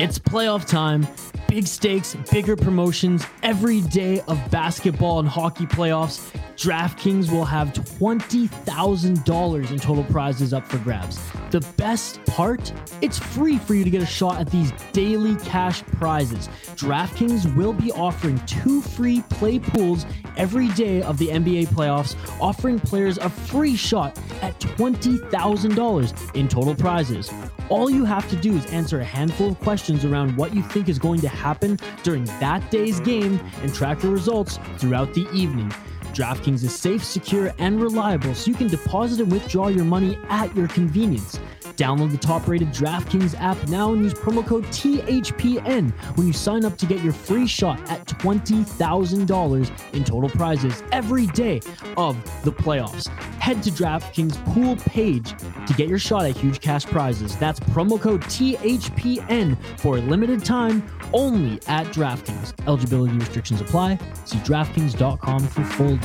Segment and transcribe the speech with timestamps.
[0.00, 1.08] It's playoff time.
[1.48, 6.32] Big stakes, bigger promotions, every day of basketball and hockey playoffs.
[6.58, 11.20] DraftKings will have $20,000 in total prizes up for grabs.
[11.52, 12.72] The best part?
[13.00, 16.48] It's free for you to get a shot at these daily cash prizes.
[16.74, 20.04] DraftKings will be offering two free play pools
[20.36, 26.74] every day of the NBA playoffs, offering players a free shot at $20,000 in total
[26.74, 27.32] prizes.
[27.68, 30.88] All you have to do is answer a handful of questions around what you think
[30.88, 35.72] is going to happen during that day's game and track your results throughout the evening.
[36.18, 40.52] DraftKings is safe, secure, and reliable, so you can deposit and withdraw your money at
[40.56, 41.38] your convenience.
[41.76, 46.64] Download the top rated DraftKings app now and use promo code THPN when you sign
[46.64, 51.60] up to get your free shot at $20,000 in total prizes every day
[51.96, 53.06] of the playoffs.
[53.38, 55.36] Head to DraftKings pool page
[55.68, 57.36] to get your shot at huge cash prizes.
[57.36, 60.82] That's promo code THPN for a limited time
[61.12, 62.54] only at DraftKings.
[62.66, 63.98] Eligibility restrictions apply.
[64.24, 65.96] See DraftKings.com for full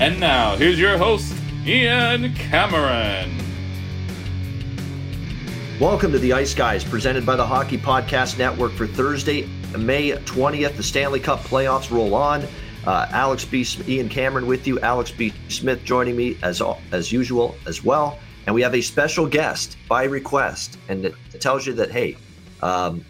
[0.00, 1.34] And now, here's your host,
[1.66, 3.30] Ian Cameron.
[5.78, 10.76] Welcome to the Ice Guys, presented by the Hockey Podcast Network for Thursday, May 20th.
[10.76, 12.46] The Stanley Cup playoffs roll on.
[12.86, 13.66] Uh, Alex B.
[13.86, 14.80] Ian Cameron with you.
[14.80, 15.32] Alex B.
[15.48, 18.18] Smith joining me as as usual as well.
[18.46, 22.16] And we have a special guest by request, and it, tells you that hey,
[22.62, 23.04] um,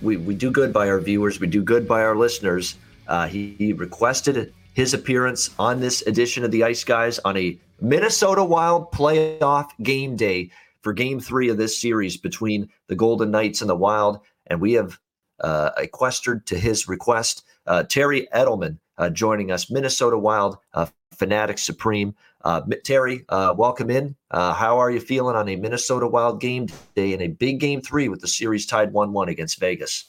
[0.00, 2.76] we we do good by our viewers, we do good by our listeners.
[3.06, 4.36] Uh, he, he requested
[4.78, 10.14] his appearance on this edition of the Ice Guys on a Minnesota Wild playoff game
[10.14, 10.52] day
[10.82, 14.20] for game three of this series between the Golden Knights and the Wild.
[14.46, 14.96] And we have
[15.40, 21.58] uh, equestered to his request uh, Terry Edelman uh, joining us, Minnesota Wild uh, fanatic
[21.58, 22.14] supreme.
[22.44, 24.14] Uh, Terry, uh, welcome in.
[24.30, 28.08] how are you feeling on a Minnesota Wild game day in a big game three
[28.08, 30.04] with the series tied 1 1 against Vegas?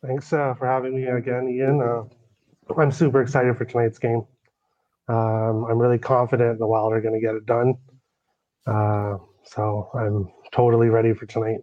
[0.00, 2.08] Thanks for having me again, Ian.
[2.78, 4.24] I'm super excited for tonight's game.
[5.08, 7.74] Um, I'm really confident the Wild are going to get it done.
[9.44, 11.60] So I'm totally ready for tonight.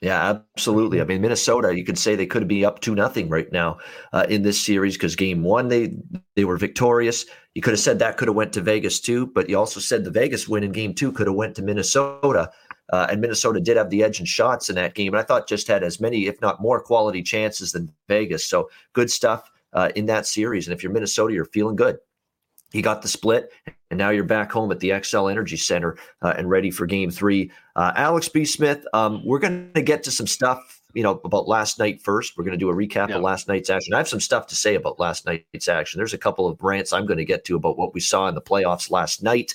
[0.00, 1.00] Yeah, absolutely.
[1.00, 3.78] I mean, Minnesota, you could say they could be up to nothing right now
[4.12, 5.96] uh, in this series because game one they
[6.36, 7.26] they were victorious.
[7.54, 10.04] You could have said that could have went to Vegas too, but you also said
[10.04, 12.52] the Vegas win in game two could have went to Minnesota,
[12.92, 15.48] uh, and Minnesota did have the edge in shots in that game, and I thought
[15.48, 18.46] just had as many, if not more, quality chances than Vegas.
[18.46, 20.66] So good stuff uh, in that series.
[20.66, 21.98] And if you're Minnesota, you're feeling good.
[22.72, 23.50] You got the split,
[23.90, 27.10] and now you're back home at the Xcel Energy Center uh, and ready for Game
[27.10, 27.50] Three.
[27.76, 28.44] Uh, Alex B.
[28.44, 32.36] Smith, um, we're going to get to some stuff, you know, about last night first.
[32.36, 33.94] We're going to do a recap of last night's action.
[33.94, 35.96] I have some stuff to say about last night's action.
[35.96, 38.34] There's a couple of rants I'm going to get to about what we saw in
[38.34, 39.54] the playoffs last night,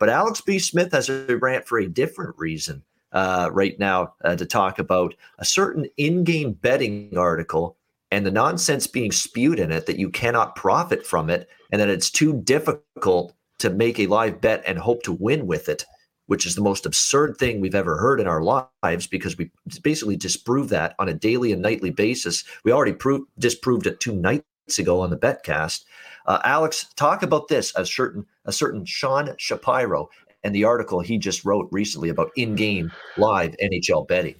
[0.00, 0.58] but Alex B.
[0.58, 2.82] Smith has a rant for a different reason.
[3.12, 7.76] Uh, right now, uh, to talk about a certain in-game betting article
[8.10, 11.88] and the nonsense being spewed in it that you cannot profit from it and that
[11.88, 15.84] it's too difficult to make a live bet and hope to win with it,
[16.26, 19.50] which is the most absurd thing we've ever heard in our lives because we
[19.82, 22.44] basically disprove that on a daily and nightly basis.
[22.64, 24.44] We already proved disproved it two nights
[24.78, 25.84] ago on the Betcast.
[26.26, 30.08] Uh, Alex, talk about this a certain a certain Sean Shapiro
[30.42, 34.36] and the article he just wrote recently about in-game live NHL betting.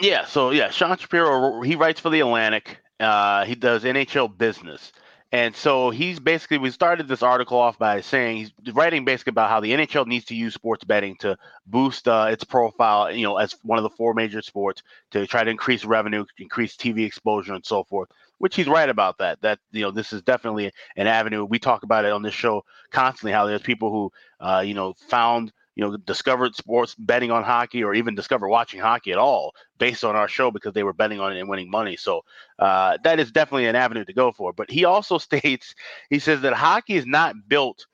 [0.00, 2.78] Yeah, so yeah, Sean Shapiro he writes for the Athletic.
[3.00, 4.92] Uh, he does NHL business.
[5.32, 9.50] And so he's basically we started this article off by saying he's writing basically about
[9.50, 11.36] how the NHL needs to use sports betting to
[11.66, 15.42] boost uh, its profile, you know, as one of the four major sports to try
[15.42, 18.08] to increase revenue, increase TV exposure, and so forth.
[18.38, 19.40] Which he's right about that.
[19.42, 21.44] That you know, this is definitely an avenue.
[21.44, 23.32] We talk about it on this show constantly.
[23.32, 24.12] How there's people who,
[24.46, 28.80] uh, you know, found you know, discovered sports betting on hockey or even discovered watching
[28.80, 31.70] hockey at all based on our show because they were betting on it and winning
[31.70, 31.96] money.
[31.96, 32.24] So
[32.58, 34.54] uh, that is definitely an avenue to go for.
[34.54, 35.74] But he also states,
[36.10, 37.86] he says that hockey is not built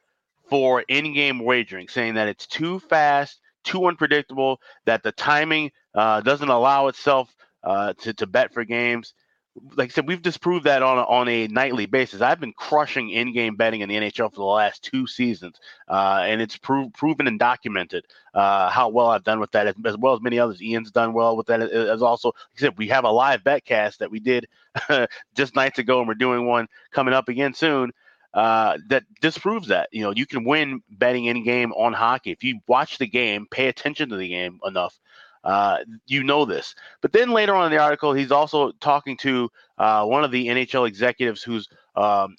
[0.49, 6.49] for in-game wagering, saying that it's too fast, too unpredictable, that the timing uh, doesn't
[6.51, 9.15] allow itself uh, to, to bet for games.
[9.77, 12.21] Like I said, we've disproved that on a, on a nightly basis.
[12.23, 16.41] I've been crushing in-game betting in the NHL for the last two seasons, uh, and
[16.41, 20.15] it's pro- proven and documented uh, how well I've done with that, as, as, well
[20.15, 20.63] as many others.
[20.63, 21.61] Ian's done well with that.
[21.61, 24.49] As also, said, we have a live betcast that we did
[25.35, 27.93] just nights ago, and we're doing one coming up again soon.
[28.33, 32.43] Uh, that disproves that you know you can win betting in game on hockey if
[32.43, 34.99] you watch the game, pay attention to the game enough
[35.45, 36.75] uh, you know this.
[37.01, 40.47] But then later on in the article, he's also talking to uh, one of the
[40.47, 42.37] NHL executives who's um,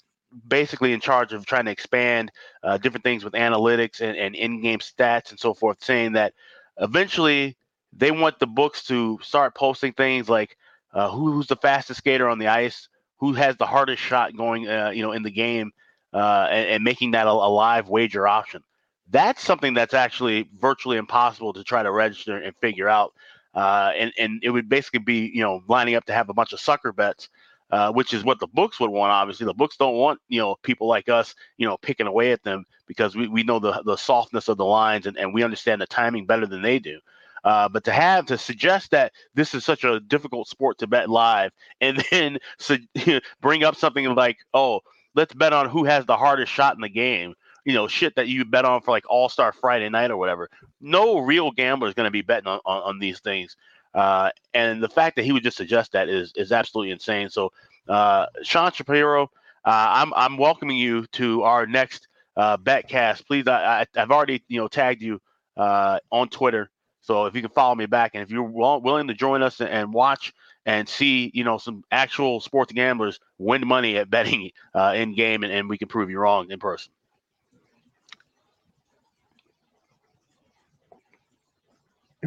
[0.48, 4.78] basically in charge of trying to expand uh, different things with analytics and, and in-game
[4.78, 6.34] stats and so forth, saying that
[6.78, 7.56] eventually
[7.92, 10.56] they want the books to start posting things like
[10.92, 14.68] uh, who, who's the fastest skater on the ice, who has the hardest shot going,
[14.68, 15.72] uh, you know, in the game,
[16.12, 18.62] uh, and, and, making that a, a live wager option
[19.10, 23.12] that's something that's actually virtually impossible to try to register and figure out.
[23.54, 26.52] Uh, and and it would basically be you know lining up to have a bunch
[26.52, 27.28] of sucker bets,
[27.70, 29.12] uh, which is what the books would want.
[29.12, 32.42] Obviously, the books don't want you know people like us you know picking away at
[32.42, 35.80] them because we, we know the the softness of the lines and, and we understand
[35.80, 36.98] the timing better than they do.
[37.44, 41.10] Uh, but to have to suggest that this is such a difficult sport to bet
[41.10, 42.76] live and then so,
[43.40, 44.80] bring up something like oh
[45.14, 48.28] let's bet on who has the hardest shot in the game you know, shit that
[48.28, 50.50] you bet on for like All Star Friday night or whatever.
[50.80, 53.56] No real gambler is going to be betting on, on, on these things.
[53.94, 57.30] Uh, and the fact that he would just suggest that is is absolutely insane.
[57.30, 57.52] So,
[57.88, 59.26] uh, Sean Shapiro, uh,
[59.64, 63.26] I'm I'm welcoming you to our next uh, betcast.
[63.26, 65.20] Please, I, I have already you know tagged you
[65.56, 66.70] uh, on Twitter,
[67.00, 69.94] so if you can follow me back, and if you're willing to join us and
[69.94, 70.32] watch
[70.66, 75.44] and see you know some actual sports gamblers win money at betting uh, in game,
[75.44, 76.92] and, and we can prove you wrong in person.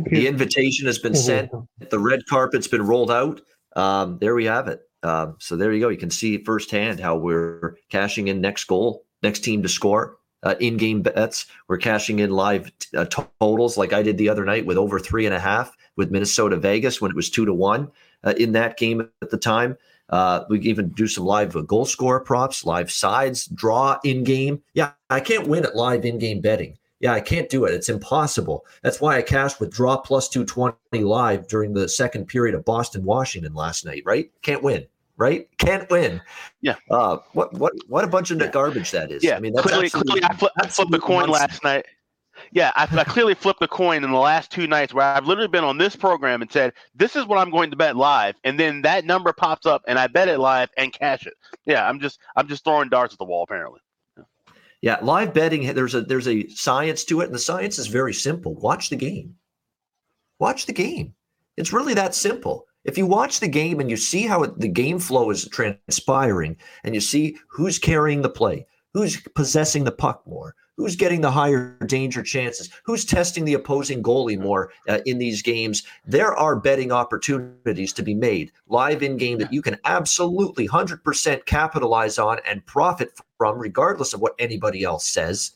[0.06, 1.52] The invitation has been sent.
[1.90, 3.42] The red carpet's been rolled out.
[3.76, 4.82] Um, there we have it.
[5.04, 5.90] Um, so there you go.
[5.90, 10.56] You can see firsthand how we're cashing in next goal, next team to score, uh,
[10.60, 11.46] in-game bets.
[11.68, 15.26] We're cashing in live uh, totals, like I did the other night with over three
[15.26, 17.92] and a half with Minnesota Vegas when it was two to one
[18.24, 19.78] uh, in that game at the time.
[20.10, 24.62] Uh, we even do some live uh, goal score props, live sides, draw in game.
[24.74, 26.78] Yeah, I can't win at live in game betting.
[27.00, 27.74] Yeah, I can't do it.
[27.74, 28.66] It's impossible.
[28.82, 33.04] That's why I cashed with draw plus 220 live during the second period of Boston
[33.04, 34.32] Washington last night, right?
[34.42, 35.48] Can't win, right?
[35.60, 36.22] Can't win.
[36.62, 36.76] Yeah.
[36.90, 38.48] Uh, what what what a bunch of yeah.
[38.48, 39.24] garbage that is.
[39.24, 39.36] Yeah.
[39.36, 41.86] I mean, clearly, clearly I, flip, I flipped the coin last night.
[42.52, 45.48] Yeah, I, I, clearly flipped the coin in the last two nights where I've literally
[45.48, 48.60] been on this program and said, "This is what I'm going to bet live," and
[48.60, 51.34] then that number pops up and I bet it live and cash it.
[51.66, 53.80] Yeah, I'm just I'm just throwing darts at the wall apparently.
[54.82, 58.14] Yeah, live betting there's a there's a science to it, and the science is very
[58.14, 58.56] simple.
[58.56, 59.36] Watch the game.
[60.40, 61.16] Watch the game.
[61.58, 62.66] It's really that simple.
[62.86, 66.58] If you watch the game and you see how it, the game flow is transpiring,
[66.84, 71.32] and you see who's carrying the play, who's possessing the puck more, who's getting the
[71.32, 75.84] higher danger chances, who's testing the opposing goalie more uh, in these games.
[76.06, 81.46] There are betting opportunities to be made live in game that you can absolutely 100%
[81.46, 85.52] capitalize on and profit from, regardless of what anybody else says.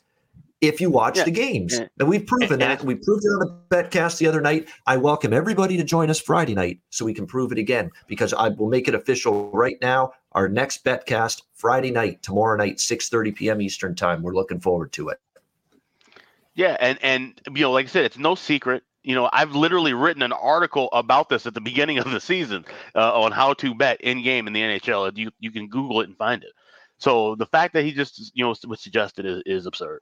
[0.60, 1.24] If you watch yeah.
[1.24, 1.86] the games, yeah.
[1.98, 4.68] and we've proven that, we proved it on the betcast the other night.
[4.86, 8.32] I welcome everybody to join us Friday night so we can prove it again because
[8.32, 10.12] I will make it official right now.
[10.32, 13.60] Our next betcast Friday night, tomorrow night, 6:30 p.m.
[13.60, 14.22] Eastern time.
[14.22, 15.20] We're looking forward to it.
[16.54, 18.82] Yeah, and and you know, like I said, it's no secret.
[19.02, 22.64] You know, I've literally written an article about this at the beginning of the season
[22.94, 25.16] uh, on how to bet in game in the NHL.
[25.16, 26.52] You you can Google it and find it.
[26.98, 30.00] So the fact that he just you know was suggested is, is absurd.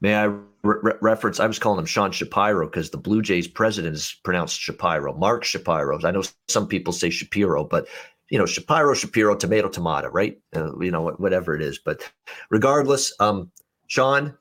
[0.00, 0.24] May I
[0.62, 1.40] re- reference?
[1.40, 5.14] I was calling him Sean Shapiro because the Blue Jays president is pronounced Shapiro.
[5.14, 5.98] Mark Shapiro.
[6.04, 7.86] I know some people say Shapiro, but
[8.30, 10.38] you know Shapiro, Shapiro, tomato, tomato, right?
[10.54, 11.78] Uh, you know whatever it is.
[11.78, 12.02] But
[12.50, 13.50] regardless, um,
[13.86, 14.36] Sean,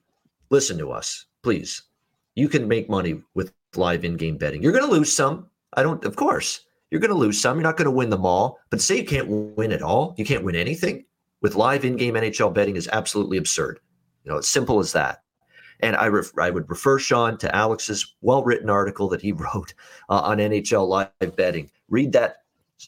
[0.50, 1.84] listen to us, please.
[2.36, 4.62] You can make money with live in-game betting.
[4.62, 5.48] You're going to lose some.
[5.74, 6.04] I don't.
[6.06, 6.62] Of course,
[6.92, 7.58] you're going to lose some.
[7.58, 8.60] You're not going to win them all.
[8.70, 10.14] But say you can't win at all.
[10.18, 11.06] You can't win anything
[11.42, 13.80] with live in-game NHL betting is absolutely absurd.
[14.24, 15.24] You know, it's simple as that.
[15.80, 19.74] And I, ref- I would refer Sean to Alex's well-written article that he wrote
[20.10, 21.70] uh, on NHL live betting.
[21.90, 22.38] Read that,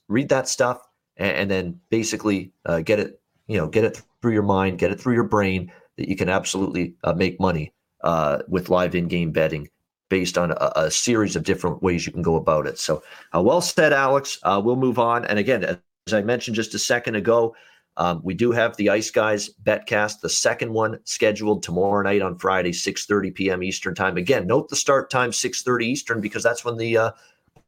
[0.07, 4.33] read that stuff, and, and then basically uh, get it, you know, get it through
[4.33, 8.39] your mind, get it through your brain that you can absolutely uh, make money uh,
[8.47, 9.69] with live in-game betting
[10.09, 12.79] based on a, a, series of different ways you can go about it.
[12.79, 13.03] So,
[13.35, 14.39] uh, well said, Alex.
[14.43, 15.25] Uh, we'll move on.
[15.25, 17.55] And again, as I mentioned just a second ago,
[17.99, 22.37] um, we do have the Ice Guys betcast, the second one scheduled tomorrow night on
[22.37, 23.61] Friday, 6:30 p.m.
[23.61, 24.15] Eastern time.
[24.15, 27.11] Again, note the start time 6:30 Eastern because that's when the uh,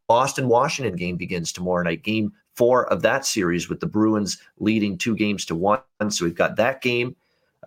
[0.08, 2.04] Boston Washington game begins tomorrow night.
[2.04, 5.82] Game four of that series with the Bruins leading two games to one.
[6.10, 7.16] So we've got that game.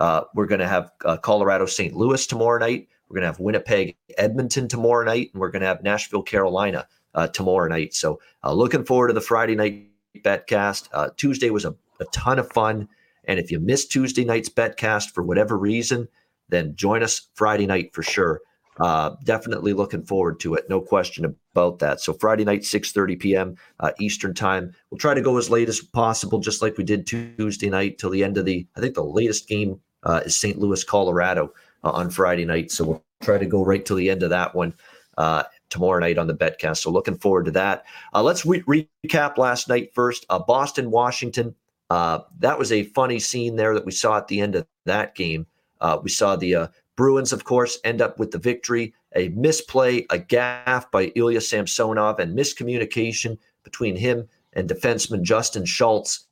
[0.01, 1.95] Uh, we're going to have uh, Colorado St.
[1.95, 2.89] Louis tomorrow night.
[3.09, 6.89] We're going to have Winnipeg Edmonton tomorrow night, and we're going to have Nashville Carolina
[7.15, 7.95] uh, tomorrow night.
[7.95, 9.89] So uh, looking forward to the Friday night
[10.23, 10.89] betcast.
[10.93, 12.89] Uh, Tuesday was a, a ton of fun.
[13.25, 16.09] And if you missed Tuesday night's betcast for whatever reason,
[16.49, 18.41] then join us Friday night for sure.
[18.79, 20.69] Uh, definitely looking forward to it.
[20.69, 22.01] No question about that.
[22.01, 23.57] So Friday night, 6:30 p.m.
[23.79, 24.75] Uh, Eastern time.
[24.91, 28.11] We'll try to go as late as possible, just like we did Tuesday night till
[28.11, 28.67] the end of the.
[28.77, 30.59] I think the latest game uh, is St.
[30.59, 31.53] Louis, Colorado
[31.85, 32.73] uh, on Friday night.
[32.73, 34.75] So we'll try to go right till the end of that one
[35.19, 36.79] uh, tomorrow night on the Betcast.
[36.79, 37.85] So looking forward to that.
[38.13, 40.27] Uh, let's re- recap last night first.
[40.49, 41.55] Boston, Washington.
[41.91, 45.15] Uh, that was a funny scene there that we saw at the end of that
[45.15, 45.47] game.
[45.81, 48.95] Uh, we saw the uh, Bruins, of course, end up with the victory.
[49.17, 56.27] A misplay, a gaff by Ilya Samsonov, and miscommunication between him and defenseman Justin Schultz,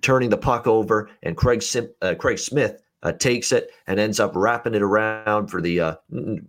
[0.00, 4.20] turning the puck over, and Craig Sim- uh, Craig Smith uh, takes it and ends
[4.20, 5.94] up wrapping it around for the uh,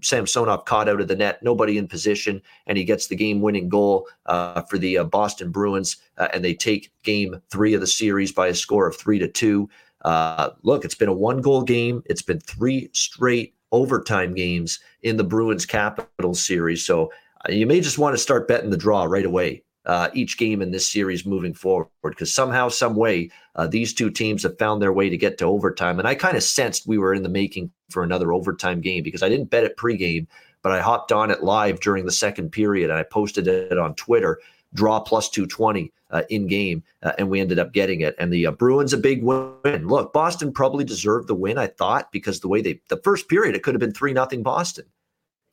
[0.01, 4.07] Samsonov caught out of the net, nobody in position, and he gets the game-winning goal
[4.27, 8.31] uh, for the uh, Boston Bruins, uh, and they take Game Three of the series
[8.31, 9.69] by a score of three to two.
[10.03, 12.03] Uh, look, it's been a one goal game.
[12.05, 16.85] It's been three straight overtime games in the Bruins Capital series.
[16.85, 17.11] So
[17.47, 19.63] uh, you may just want to start betting the draw right away.
[19.85, 24.09] Uh, each game in this series moving forward because somehow, some way, uh, these two
[24.09, 25.99] teams have found their way to get to overtime.
[25.99, 29.21] And I kind of sensed we were in the making for another overtime game because
[29.21, 30.25] I didn't bet it pregame,
[30.61, 33.93] but I hopped on it live during the second period and I posted it on
[33.95, 34.39] Twitter
[34.73, 38.15] draw plus 220 uh, in game, uh, and we ended up getting it.
[38.19, 39.87] And the uh, Bruins a big win.
[39.87, 43.55] Look, Boston probably deserved the win, I thought, because the way they the first period
[43.55, 44.85] it could have been three nothing Boston.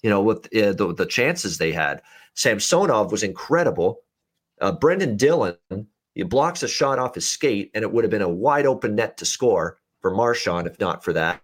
[0.03, 2.03] You know, with uh, the the chances they had.
[2.35, 4.01] Samsonov was incredible.
[4.61, 5.57] Uh, Brendan Dillon
[6.15, 8.95] he blocks a shot off his skate, and it would have been a wide open
[8.95, 11.43] net to score for Marchand if not for that.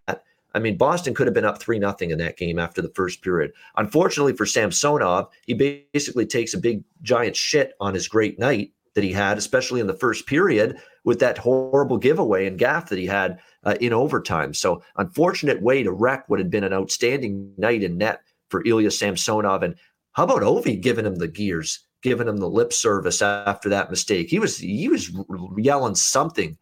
[0.55, 3.23] I mean, Boston could have been up 3 nothing in that game after the first
[3.23, 3.53] period.
[3.77, 9.05] Unfortunately for Samsonov, he basically takes a big giant shit on his great night that
[9.05, 13.07] he had, especially in the first period with that horrible giveaway and gaff that he
[13.07, 14.55] had uh, in overtime.
[14.55, 18.91] So, unfortunate way to wreck what had been an outstanding night in net for Ilya
[18.91, 19.63] Samsonov.
[19.63, 19.77] And
[20.13, 24.29] how about Ovi giving him the gears, giving him the lip service after that mistake?
[24.29, 25.11] He was he was
[25.57, 26.57] yelling something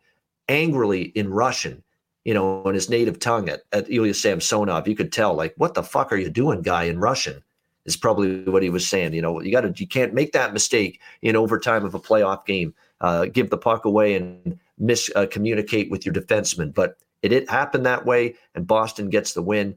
[0.49, 1.83] angrily in Russian
[2.25, 5.75] you know, in his native tongue at, at Ilya Samsonov, you could tell, like, what
[5.75, 7.43] the fuck are you doing, guy, in Russian?
[7.85, 9.13] Is probably what he was saying.
[9.13, 12.47] You know, you got to, you can't make that mistake in overtime of a playoff
[12.47, 12.73] game.
[13.03, 16.73] Uh, give the puck away and miscommunicate uh, with your defenseman.
[16.73, 19.77] But it, it happened that way, and Boston gets the win.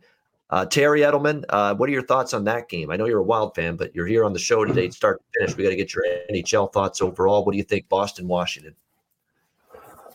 [0.49, 2.89] Uh, Terry Edelman, uh, what are your thoughts on that game?
[2.89, 5.39] I know you're a Wild fan, but you're here on the show today, start to
[5.39, 5.57] finish.
[5.57, 7.43] We got to get your NHL thoughts overall.
[7.43, 8.73] What do you think, Boston, Washington?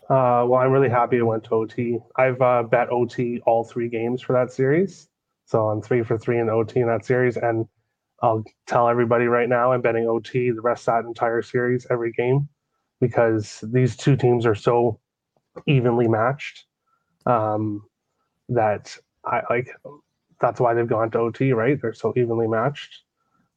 [0.08, 1.98] Uh, well, I'm really happy it went to OT.
[2.16, 5.08] I've uh, bet OT all three games for that series.
[5.44, 7.36] So I'm three for three in OT in that series.
[7.36, 7.68] And
[8.22, 12.12] I'll tell everybody right now I'm betting OT the rest of that entire series, every
[12.12, 12.48] game,
[13.00, 14.98] because these two teams are so
[15.66, 16.64] evenly matched
[17.26, 17.82] um,
[18.48, 19.68] that I like
[20.42, 21.80] that's why they've gone to OT, right?
[21.80, 23.04] They're so evenly matched.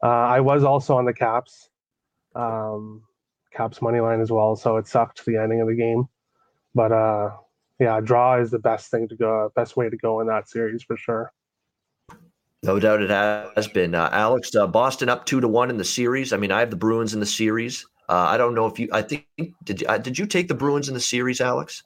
[0.02, 1.70] Uh, I was also on the Caps,
[2.36, 3.02] um,
[3.52, 6.08] Caps money line as well, so it sucked the ending of the game.
[6.74, 7.32] But uh,
[7.80, 10.84] yeah, draw is the best thing to go, best way to go in that series
[10.84, 11.34] for sure.
[12.64, 13.94] No doubt it has been.
[13.94, 16.34] Uh, Alex, uh, Boston up two to one in the series.
[16.34, 17.86] I mean, I have the Bruins in the series.
[18.10, 18.90] Uh, I don't know if you.
[18.92, 19.26] I think
[19.64, 21.84] did you, uh, did you take the Bruins in the series, Alex?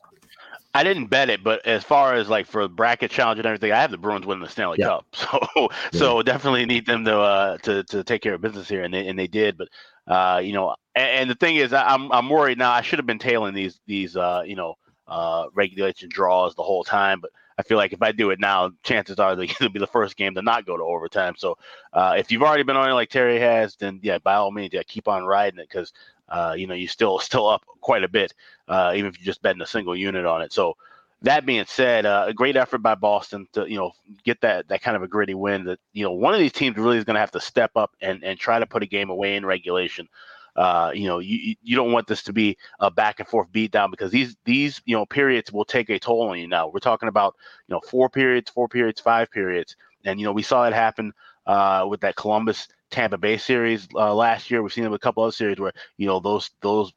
[0.74, 3.82] I didn't bet it, but as far as like for bracket challenge and everything, I
[3.82, 4.88] have the Bruins winning the Stanley yeah.
[4.88, 5.06] Cup.
[5.14, 6.00] So yeah.
[6.00, 9.08] so definitely need them to uh, to to take care of business here, and they
[9.08, 9.58] and they did.
[9.58, 9.70] But
[10.08, 12.72] uh, you know, and, and, the thing is, I'm I'm worried now.
[12.72, 14.76] I should have been tailing these these uh, you know
[15.08, 18.72] uh, regulation draws the whole time, but I feel like if I do it now,
[18.84, 21.34] chances are it'll be the first game to not go to overtime.
[21.38, 21.58] So
[21.92, 24.74] uh, if you've already been on it like Terry has, then yeah, by all means,
[24.74, 25.92] yeah, keep on riding it because
[26.30, 28.34] uh, you know you still still up quite a bit,
[28.68, 30.54] uh, even if you just betting a single unit on it.
[30.54, 30.76] So
[31.22, 33.92] that being said, uh, a great effort by Boston to you know
[34.24, 35.66] get that that kind of a gritty win.
[35.66, 37.92] That you know one of these teams really is going to have to step up
[38.02, 40.08] and and try to put a game away in regulation.
[40.56, 43.92] Uh, you know, you you don't want this to be a back and forth beatdown
[43.92, 46.48] because these these you know periods will take a toll on you.
[46.48, 47.36] Now we're talking about
[47.68, 51.14] you know four periods, four periods, five periods, and you know we saw it happen
[51.46, 54.62] uh, with that Columbus Tampa Bay series uh, last year.
[54.62, 56.92] We've seen with a couple other series where you know those those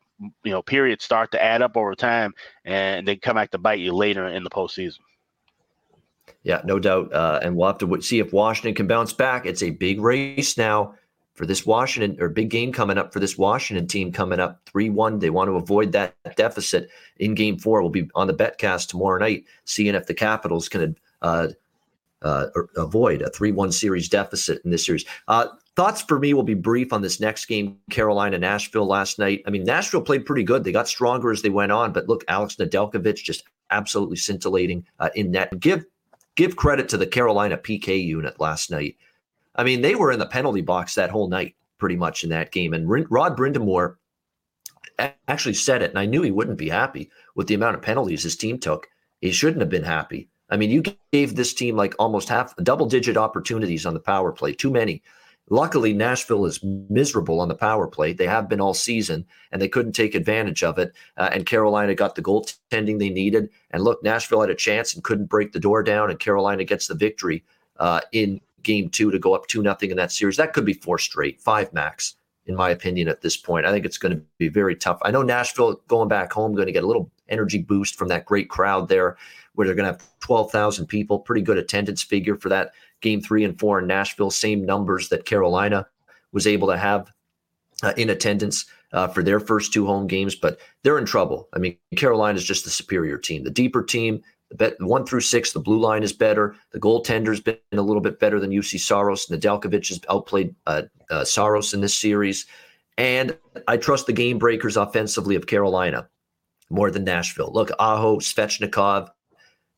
[0.45, 2.33] you know periods start to add up over time,
[2.65, 4.99] and they come back to bite you later in the postseason.
[6.45, 7.13] Yeah, no doubt.
[7.13, 9.47] Uh, and we'll have to see if Washington can bounce back.
[9.47, 10.95] It's a big race now
[11.35, 14.91] for this Washington or big game coming up for this Washington team coming up 3
[14.91, 15.19] 1.
[15.19, 17.81] They want to avoid that deficit in game four.
[17.81, 21.49] We'll be on the betcast tomorrow night, seeing if the Capitals can uh,
[22.23, 22.47] uh,
[22.77, 25.05] avoid a 3 1 series deficit in this series.
[25.29, 25.47] Uh,
[25.77, 29.43] thoughts for me will be brief on this next game, Carolina Nashville last night.
[29.47, 30.65] I mean, Nashville played pretty good.
[30.65, 35.11] They got stronger as they went on, but look, Alex Nedeljkovic just absolutely scintillating uh,
[35.15, 35.59] in net.
[35.59, 35.85] Give
[36.37, 38.97] give credit to the Carolina PK unit last night.
[39.57, 42.53] I mean, they were in the penalty box that whole night, pretty much in that
[42.53, 42.73] game.
[42.73, 43.97] And Rod Brind'Amour
[45.29, 48.23] actually said it, and I knew he wouldn't be happy with the amount of penalties
[48.23, 48.89] his team took.
[49.21, 50.29] He shouldn't have been happy.
[50.49, 54.33] I mean, you gave this team like almost half double digit opportunities on the power
[54.33, 55.03] play, too many.
[55.53, 58.15] Luckily, Nashville is miserable on the power play.
[58.15, 60.95] They have been all season, and they couldn't take advantage of it.
[61.19, 63.51] Uh, and Carolina got the goaltending they needed.
[63.71, 66.87] And look, Nashville had a chance and couldn't break the door down, and Carolina gets
[66.87, 67.45] the victory
[67.79, 70.39] uh, in game two to go up two nothing in that series.
[70.39, 72.15] That could be four straight, five max,
[72.47, 73.09] in my opinion.
[73.09, 75.01] At this point, I think it's going to be very tough.
[75.03, 78.25] I know Nashville going back home going to get a little energy boost from that
[78.25, 79.19] great crowd there,
[79.55, 83.21] where they're going to have twelve thousand people, pretty good attendance figure for that game
[83.21, 85.87] three and four in Nashville, same numbers that Carolina
[86.33, 87.13] was able to have
[87.83, 91.49] uh, in attendance uh, for their first two home games, but they're in trouble.
[91.53, 94.23] I mean, Carolina is just the superior team, the deeper team.
[94.51, 96.55] The bet, one through six, the blue line is better.
[96.73, 99.27] The goaltender's been a little bit better than Juuse Saros.
[99.27, 102.45] Nedeljkovic has outplayed uh, uh, Saros in this series.
[102.99, 106.07] And I trust the game breakers offensively of Carolina
[106.69, 107.51] more than Nashville.
[107.51, 109.09] Look, Aho, Svechnikov,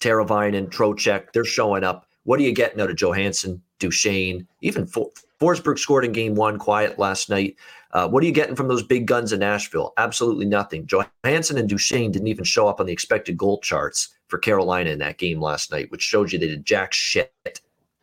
[0.00, 2.06] Teravainen, Trocheck, they're showing up.
[2.24, 6.58] What are you getting out of Johansen, Duchene, even For- Forsberg scored in game one,
[6.58, 7.56] quiet last night.
[7.92, 9.92] Uh, what are you getting from those big guns in Nashville?
[9.98, 10.86] Absolutely nothing.
[10.86, 14.98] Johansen and Duchene didn't even show up on the expected goal charts for Carolina in
[14.98, 17.32] that game last night, which shows you they did jack shit.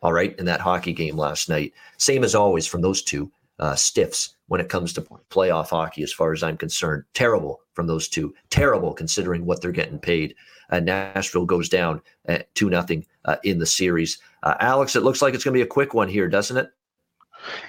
[0.00, 1.74] All right, in that hockey game last night.
[1.98, 6.12] Same as always from those two uh, stiffs when it comes to playoff hockey, as
[6.12, 7.04] far as I'm concerned.
[7.14, 8.34] Terrible from those two.
[8.50, 10.34] Terrible considering what they're getting paid.
[10.72, 14.18] Uh, Nashville goes down at two nothing uh, in the series.
[14.42, 16.72] Uh, Alex, it looks like it's going to be a quick one here, doesn't it?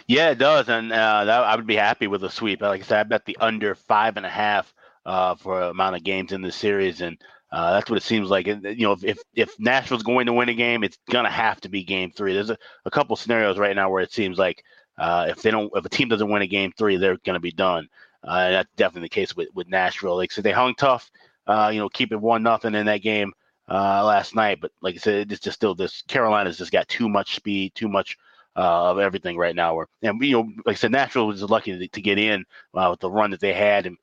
[0.07, 2.61] Yeah, it does, and uh, that, I would be happy with a sweep.
[2.61, 4.73] Like I said, I bet the under five and a half
[5.05, 7.17] uh, for amount of games in the series, and
[7.51, 8.47] uh, that's what it seems like.
[8.47, 11.69] And, You know, if if Nashville's going to win a game, it's gonna have to
[11.69, 12.33] be Game Three.
[12.33, 14.63] There's a, a couple scenarios right now where it seems like
[14.97, 17.51] uh, if they don't, if a team doesn't win a Game Three, they're gonna be
[17.51, 17.89] done.
[18.23, 20.15] Uh, that's definitely the case with with Nashville.
[20.15, 21.09] Like said, they hung tough.
[21.45, 23.33] Uh, you know, keep it one nothing in that game
[23.69, 26.01] uh, last night, but like I said, it's just still this.
[26.07, 28.17] Carolina's just got too much speed, too much
[28.55, 29.75] uh, of everything right now.
[29.75, 32.87] Where and you know, like I said, Nashville was lucky to, to get in uh,
[32.91, 33.97] with the run that they had, and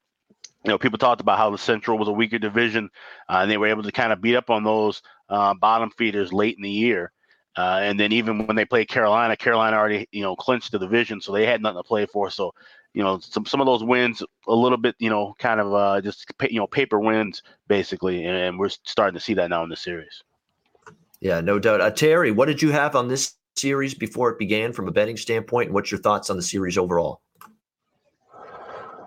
[0.64, 2.90] you know, people talked about how the Central was a weaker division,
[3.28, 6.32] uh, and they were able to kind of beat up on those uh, bottom feeders
[6.32, 7.12] late in the year.
[7.56, 11.20] Uh, and then even when they played Carolina, Carolina already you know clinched the division,
[11.20, 12.30] so they had nothing to play for.
[12.30, 12.54] So
[12.94, 16.00] you know some some of those wins a little bit you know kind of uh,
[16.00, 19.76] just you know paper wins basically, and we're starting to see that now in the
[19.76, 20.22] series.
[21.20, 21.80] Yeah, no doubt.
[21.80, 25.16] Uh, Terry, what did you have on this series before it began from a betting
[25.16, 27.20] standpoint, and what's your thoughts on the series overall?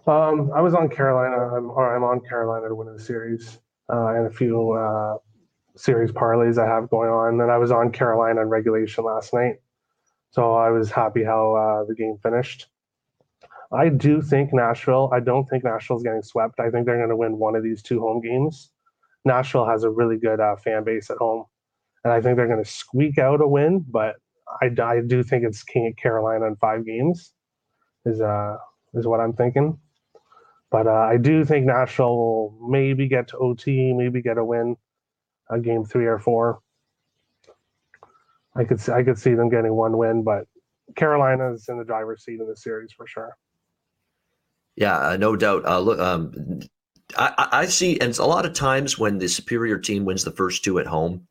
[0.05, 3.59] Um, I was on Carolina, I'm, or I'm on Carolina to win the series,
[3.91, 5.17] uh, and a few uh,
[5.75, 7.39] series parlays I have going on.
[7.41, 9.61] And I was on Carolina in regulation last night,
[10.31, 12.67] so I was happy how uh, the game finished.
[13.73, 15.09] I do think Nashville.
[15.13, 16.59] I don't think Nashville's getting swept.
[16.59, 18.71] I think they're going to win one of these two home games.
[19.25, 21.45] Nashville has a really good uh, fan base at home,
[22.03, 23.85] and I think they're going to squeak out a win.
[23.89, 24.15] But
[24.61, 27.33] I, I do think it's King Carolina in five games
[28.05, 28.57] is uh
[28.93, 29.79] is what I'm thinking.
[30.71, 34.75] But uh, I do think Nashville will maybe get to OT, maybe get a win,
[35.49, 36.59] a game three or four.
[38.55, 40.47] I could see, I could see them getting one win, but
[40.95, 43.37] Carolina's in the driver's seat in the series for sure.
[44.75, 45.65] Yeah, uh, no doubt.
[45.65, 46.61] Uh, look, um,
[47.17, 50.63] I, I see, and a lot of times when the superior team wins the first
[50.63, 51.27] two at home,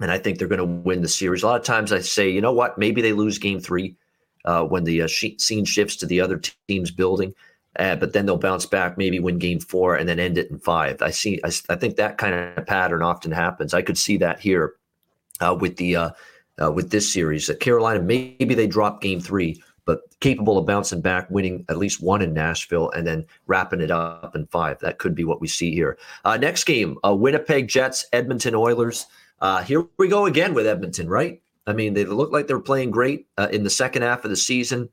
[0.00, 1.42] and I think they're going to win the series.
[1.42, 3.96] A lot of times I say, you know what, maybe they lose game three
[4.44, 7.34] uh, when the uh, scene shifts to the other team's building,
[7.78, 10.58] uh, but then they'll bounce back, maybe win game four, and then end it in
[10.58, 11.00] five.
[11.00, 11.40] I see.
[11.44, 13.72] I, I think that kind of pattern often happens.
[13.72, 14.74] I could see that here
[15.40, 16.10] uh, with the uh,
[16.74, 17.46] with this series.
[17.46, 22.02] That Carolina maybe they drop game three, but capable of bouncing back, winning at least
[22.02, 24.78] one in Nashville, and then wrapping it up in five.
[24.80, 25.98] That could be what we see here.
[26.24, 29.06] next game: Winnipeg Jets, Edmonton Oilers.
[29.40, 31.42] Uh, here we go again with Edmonton, right?
[31.66, 34.36] I mean, they look like they're playing great uh, in the second half of the
[34.36, 34.88] season.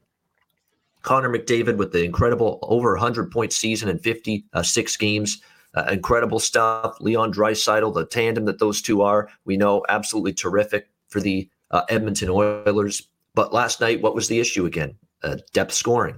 [1.02, 5.41] Connor McDavid with the incredible over 100 point season in 56 uh, games.
[5.75, 6.97] Uh, incredible stuff.
[6.99, 11.84] Leon Draisaitl, the tandem that those two are, we know absolutely terrific for the uh,
[11.89, 13.08] Edmonton Oilers.
[13.36, 14.96] But last night, what was the issue again?
[15.24, 16.18] uh, depth scoring.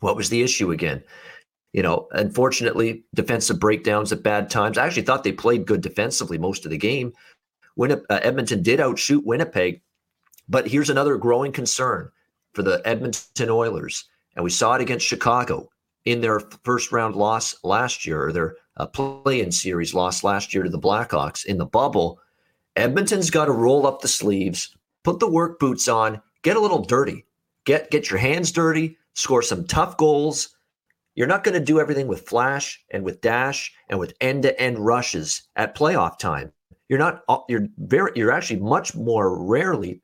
[0.00, 1.02] What was the issue again?
[1.72, 4.78] You know, unfortunately, defensive breakdowns at bad times.
[4.78, 7.12] I actually thought they played good defensively most of the game.
[7.78, 9.82] Winnip- uh, Edmonton did outshoot Winnipeg,
[10.48, 12.10] but here's another growing concern
[12.54, 14.04] for the Edmonton Oilers,
[14.34, 15.68] and we saw it against Chicago
[16.06, 20.62] in their first round loss last year, or their uh, play-in series loss last year
[20.62, 22.18] to the Blackhawks in the bubble.
[22.76, 26.84] Edmonton's got to roll up the sleeves, put the work boots on, get a little
[26.84, 27.26] dirty,
[27.64, 30.54] get get your hands dirty, score some tough goals.
[31.16, 35.42] You're not going to do everything with flash and with dash and with end-to-end rushes
[35.56, 36.52] at playoff time.
[36.88, 37.24] You're not.
[37.28, 38.12] Uh, you're very.
[38.14, 40.00] You're actually much more rarely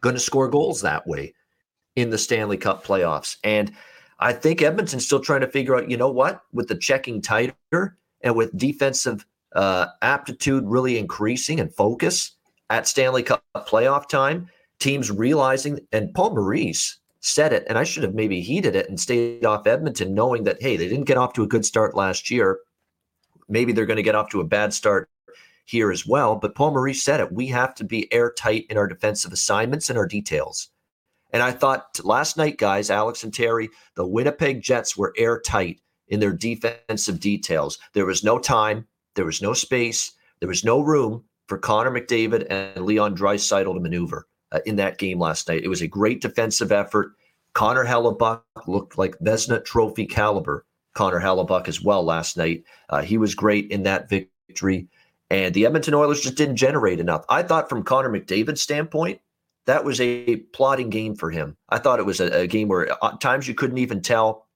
[0.00, 1.32] going to score goals that way
[1.94, 3.36] in the Stanley Cup playoffs.
[3.44, 3.72] And
[4.18, 5.88] I think Edmonton's still trying to figure out.
[5.88, 6.42] You know what?
[6.52, 12.32] With the checking tighter and with defensive uh, aptitude really increasing and focus
[12.68, 18.04] at Stanley Cup playoff time, teams realizing, and Paul Maurice said it, and I should
[18.04, 21.32] have maybe heeded it and stayed off Edmonton, knowing that, hey, they didn't get off
[21.34, 22.60] to a good start last year.
[23.48, 25.08] Maybe they're going to get off to a bad start
[25.64, 26.36] here as well.
[26.36, 27.32] But Paul Maurice said it.
[27.32, 30.70] We have to be airtight in our defensive assignments and our details.
[31.30, 36.20] And I thought last night, guys, Alex and Terry, the Winnipeg Jets were airtight in
[36.20, 37.78] their defensive details.
[37.92, 42.46] There was no time, there was no space, there was no room for Connor McDavid
[42.48, 45.64] and Leon Draisaitl to maneuver uh, in that game last night.
[45.64, 47.12] It was a great defensive effort.
[47.52, 50.64] Connor Hellebuyck looked like Vezina Trophy caliber.
[50.94, 52.64] Connor Hellebuyck as well last night.
[52.88, 54.88] Uh, he was great in that victory.
[55.30, 57.24] And the Edmonton Oilers just didn't generate enough.
[57.28, 59.20] I thought from Connor McDavid's standpoint,
[59.66, 61.56] that was a plotting game for him.
[61.68, 64.46] I thought it was a, a game where at times you couldn't even tell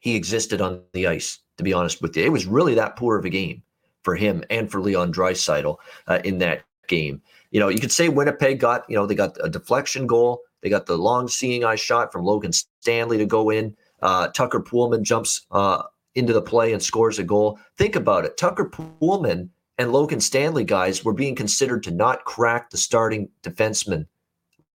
[0.00, 2.24] he existed on the ice, to be honest with you.
[2.24, 3.62] It was really that poor of a game
[4.02, 7.20] for him and for Leon Draisaitl uh, in that game.
[7.50, 10.40] You know, you could say Winnipeg got, you know, they got a deflection goal.
[10.62, 13.76] They got the long seeing eye shot from Logan Stanley to go in.
[14.02, 15.82] Uh, Tucker Poolman jumps uh,
[16.14, 17.58] into the play and scores a goal.
[17.76, 18.36] Think about it.
[18.36, 24.06] Tucker Poolman and Logan Stanley guys were being considered to not crack the starting defenseman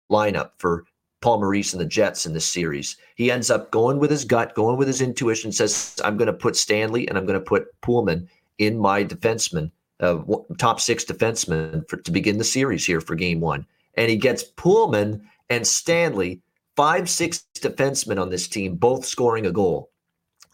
[0.09, 0.85] lineup for
[1.21, 2.97] Paul Maurice and the Jets in this series.
[3.15, 6.33] He ends up going with his gut, going with his intuition, says, I'm going to
[6.33, 9.71] put Stanley and I'm going to put Poolman in my defenseman,
[10.03, 10.21] uh,
[10.57, 13.65] top six defenseman for, to begin the series here for game one.
[13.95, 16.41] And he gets Poolman and Stanley,
[16.75, 19.89] five, six defensemen on this team, both scoring a goal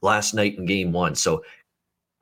[0.02, 1.16] last night in game one.
[1.16, 1.44] So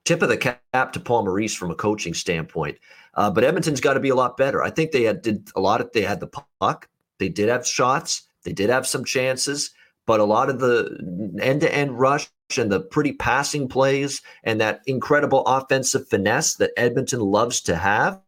[0.06, 2.78] tip of the cap to Paul Maurice from a coaching standpoint.
[3.16, 4.64] Uh, but Edmonton's got to be a lot better.
[4.64, 6.88] I think they had did a lot of they had the puck.
[7.20, 8.28] They did have shots.
[8.44, 9.72] They did have some chances,
[10.06, 15.44] but a lot of the end-to-end rush and the pretty passing plays and that incredible
[15.46, 18.22] offensive finesse that Edmonton loves to have,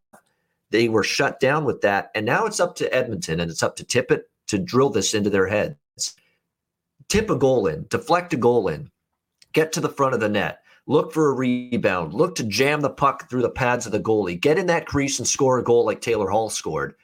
[0.72, 2.12] they were shut down with that.
[2.14, 5.30] And now it's up to Edmonton and it's up to Tippett to drill this into
[5.30, 5.78] their heads.
[7.08, 8.92] Tip a goal in, deflect a goal in,
[9.54, 12.90] get to the front of the net look for a rebound, look to jam the
[12.90, 15.86] puck through the pads of the goalie, get in that crease and score a goal
[15.86, 16.96] like Taylor Hall scored,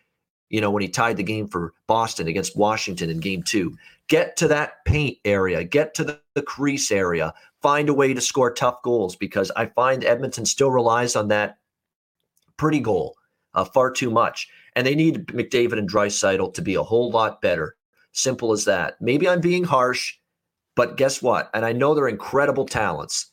[0.49, 3.77] you know, when he tied the game for Boston against Washington in game two.
[4.07, 8.21] Get to that paint area, get to the, the crease area, find a way to
[8.21, 11.57] score tough goals because I find Edmonton still relies on that
[12.57, 13.15] pretty goal
[13.55, 14.47] uh, far too much.
[14.75, 17.75] And they need McDavid and Draisaitl to be a whole lot better.
[18.11, 18.95] Simple as that.
[19.01, 20.15] Maybe I'm being harsh,
[20.75, 21.49] but guess what?
[21.53, 23.31] And I know they're incredible talents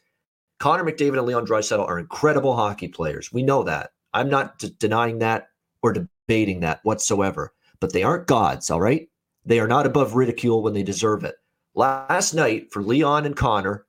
[0.62, 3.32] Connor McDavid and Leon Draisaitl are incredible hockey players.
[3.32, 3.90] We know that.
[4.14, 5.48] I'm not d- denying that
[5.82, 7.52] or debating that whatsoever.
[7.80, 9.08] But they aren't gods, all right?
[9.44, 11.34] They are not above ridicule when they deserve it.
[11.74, 13.86] Last night for Leon and Connor,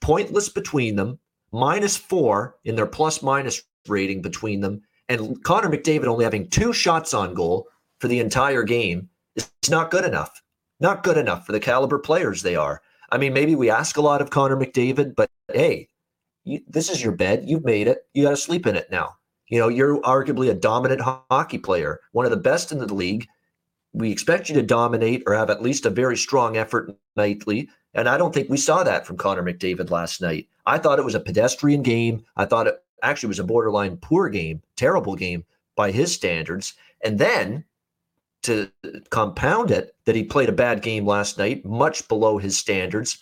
[0.00, 1.18] pointless between them,
[1.52, 6.72] minus four in their plus minus rating between them, and Connor McDavid only having two
[6.72, 7.68] shots on goal
[8.00, 10.42] for the entire game is not good enough.
[10.80, 12.82] Not good enough for the caliber players they are.
[13.10, 15.88] I mean, maybe we ask a lot of Connor McDavid, but hey,
[16.44, 17.44] you, this is your bed.
[17.46, 18.06] You've made it.
[18.12, 19.16] You got to sleep in it now.
[19.48, 22.92] You know, you're arguably a dominant ho- hockey player, one of the best in the
[22.92, 23.26] league.
[23.96, 27.70] We expect you to dominate or have at least a very strong effort nightly.
[27.94, 30.48] And I don't think we saw that from Connor McDavid last night.
[30.66, 32.24] I thought it was a pedestrian game.
[32.36, 35.44] I thought it actually was a borderline poor game, terrible game
[35.76, 36.74] by his standards.
[37.02, 37.64] And then
[38.42, 38.70] to
[39.10, 43.18] compound it, that he played a bad game last night, much below his standards.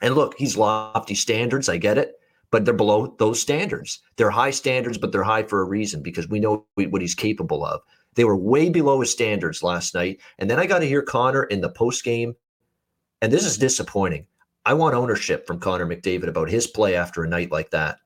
[0.00, 1.68] And look, he's lofty standards.
[1.68, 2.16] I get it
[2.52, 4.00] but they're below those standards.
[4.16, 7.64] They're high standards, but they're high for a reason because we know what he's capable
[7.64, 7.80] of.
[8.14, 10.20] They were way below his standards last night.
[10.38, 12.34] And then I got to hear Connor in the post game,
[13.20, 14.26] and this is disappointing.
[14.64, 17.98] I want ownership from Connor McDavid about his play after a night like that.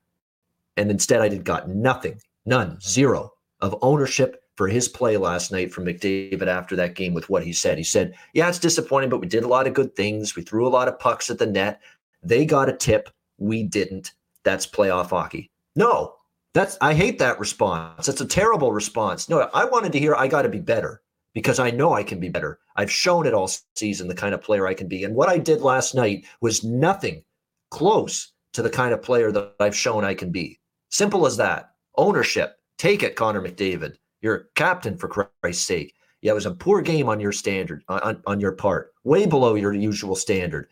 [0.77, 5.73] And instead, I did got nothing, none, zero of ownership for his play last night
[5.73, 7.77] from McDavid after that game with what he said.
[7.77, 10.35] He said, Yeah, it's disappointing, but we did a lot of good things.
[10.35, 11.81] We threw a lot of pucks at the net.
[12.23, 13.11] They got a tip.
[13.39, 14.13] We didn't.
[14.45, 15.51] That's playoff hockey.
[15.75, 16.16] No,
[16.57, 18.09] that's I hate that response.
[18.09, 19.29] It's a terrible response.
[19.29, 21.03] No, I wanted to hear I got to be better
[21.35, 22.61] because I know I can be better.
[22.77, 25.05] I've shown it all season the kind of player I can be.
[25.05, 27.23] And what I did last night was nothing
[27.71, 30.59] close to the kind of player that I've shown I can be.
[30.89, 31.73] Simple as that.
[31.99, 32.57] Ownership.
[32.79, 33.97] Take it, Connor McDavid.
[34.23, 35.95] You're captain for Christ's sake.
[36.23, 39.57] Yeah, it was a poor game on your standard, on, on your part, way below
[39.57, 40.69] your usual standard.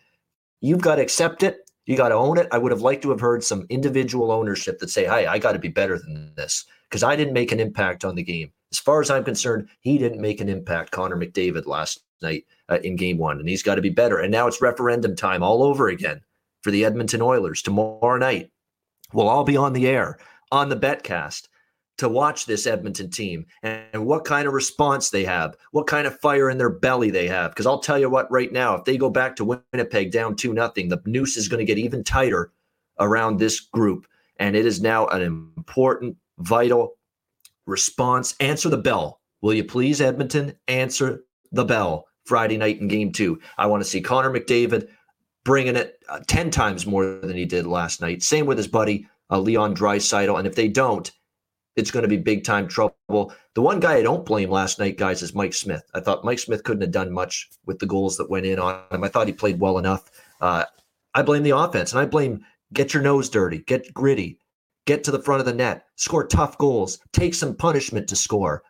[0.63, 1.64] You've got to accept it.
[1.87, 2.49] You got to own it.
[2.51, 5.53] I would have liked to have heard some individual ownership that say, "Hey, I got
[5.53, 8.79] to be better than this because I didn't make an impact on the game." As
[8.79, 10.91] far as I'm concerned, he didn't make an impact.
[10.91, 14.19] Connor McDavid last night uh, in Game One, and he's got to be better.
[14.19, 16.23] And now it's referendum time all over again
[16.63, 18.51] for the Edmonton Oilers tomorrow night.
[19.13, 20.19] We'll all be on the air
[20.51, 21.49] on the Betcast
[21.99, 26.19] to watch this Edmonton team and what kind of response they have, what kind of
[26.21, 27.53] fire in their belly they have.
[27.53, 30.53] Because I'll tell you what, right now, if they go back to Winnipeg down 2
[30.53, 32.51] nothing, the noose is going to get even tighter
[32.99, 34.07] around this group.
[34.39, 36.97] And it is now an important, vital
[37.67, 38.35] response.
[38.41, 39.21] Answer the bell.
[39.41, 40.55] Will you please, Edmonton?
[40.69, 43.41] Answer the bell Friday night in game two.
[43.59, 44.89] I want to see Connor McDavid
[45.45, 48.23] bringing it uh, 10 times more than he did last night.
[48.23, 50.39] Same with his buddy, uh, Leon Draisaitl.
[50.39, 51.11] And if they don't,
[51.77, 53.33] it's going to be big time trouble.
[53.55, 55.83] The one guy I don't blame last night, guys, is Mike Smith.
[55.95, 58.81] I thought Mike Smith couldn't have done much with the goals that went in on
[58.91, 59.05] him.
[59.05, 60.11] I thought he played well enough.
[60.41, 60.65] Uh,
[61.15, 64.39] I blame the offense, and I blame get your nose dirty, get gritty,
[64.87, 68.63] get to the front of the net, score tough goals, take some punishment to score,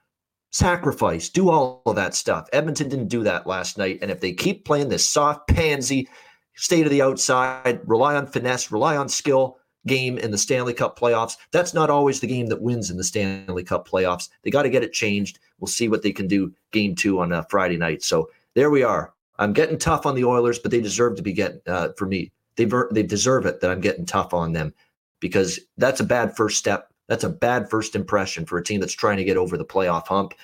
[0.52, 2.48] sacrifice, do all of that stuff.
[2.52, 6.08] Edmonton didn't do that last night, and if they keep playing this soft pansy,
[6.56, 10.98] state of the outside, rely on finesse, rely on skill game in the Stanley Cup
[10.98, 11.36] playoffs.
[11.52, 14.28] That's not always the game that wins in the Stanley Cup playoffs.
[14.42, 15.38] They got to get it changed.
[15.58, 18.02] We'll see what they can do game two on a uh, Friday night.
[18.02, 19.12] So there we are.
[19.38, 22.32] I'm getting tough on the Oilers, but they deserve to be getting uh, for me.
[22.56, 24.72] They they deserve it that I'm getting tough on them
[25.20, 26.92] because that's a bad first step.
[27.08, 30.06] That's a bad first impression for a team that's trying to get over the playoff
[30.06, 30.34] hump.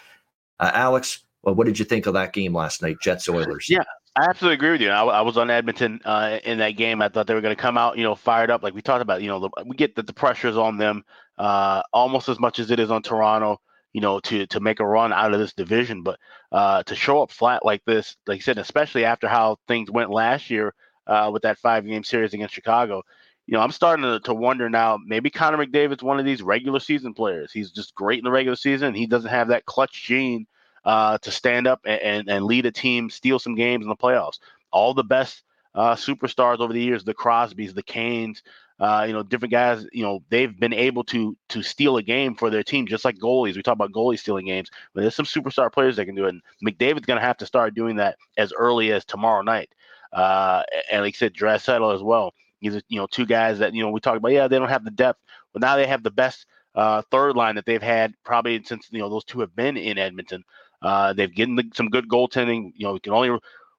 [0.59, 3.69] Uh, Alex, well, what did you think of that game last night, Jets Oilers?
[3.71, 3.85] Yeah,
[4.17, 4.91] I absolutely agree with you.
[4.91, 7.01] I, I was on Edmonton uh, in that game.
[7.01, 9.03] I thought they were going to come out, you know, fired up, like we talked
[9.03, 9.23] about.
[9.23, 11.05] You know, the, we get that the pressure is on them
[11.39, 13.61] uh, almost as much as it is on Toronto.
[13.93, 16.19] You know, to to make a run out of this division, but
[16.53, 20.11] uh, to show up flat like this, like you said, especially after how things went
[20.11, 20.75] last year
[21.09, 23.03] uh, with that five game series against Chicago.
[23.49, 24.99] You know, I'm starting to, to wonder now.
[25.05, 27.51] Maybe Connor McDavid's one of these regular season players.
[27.51, 28.95] He's just great in the regular season.
[28.95, 30.47] He doesn't have that clutch gene
[30.85, 33.97] uh, to stand up and, and, and, lead a team, steal some games in the
[33.97, 34.39] playoffs.
[34.73, 35.43] All the best
[35.75, 38.43] uh, superstars over the years, the Crosbys, the Kanes,
[38.81, 42.35] uh, you know, different guys, you know, they've been able to to steal a game
[42.35, 43.55] for their team, just like goalies.
[43.55, 46.31] We talk about goalies stealing games, but there's some superstar players that can do it.
[46.31, 49.71] And McDavid's going to have to start doing that as early as tomorrow night.
[50.15, 52.33] Uh, and like I said, Draisaitl as well.
[52.63, 54.69] These are, you know, two guys that, you know, we talk about, yeah, they don't
[54.69, 55.21] have the depth,
[55.53, 58.99] but now they have the best uh, third line that they've had probably since, you
[58.99, 60.43] know, those two have been in Edmonton.
[60.83, 62.73] Uh, they've given some good goaltending.
[62.75, 63.39] You know, we can only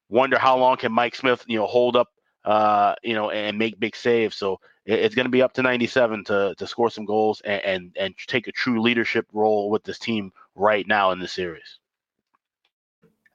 [0.10, 2.10] wonder how long can Mike Smith, you know, hold up,
[2.46, 4.36] uh, you know, and make big saves.
[4.36, 7.98] So it's going to be up to 97 to to score some goals and, and
[8.00, 11.80] and take a true leadership role with this team right now in the series.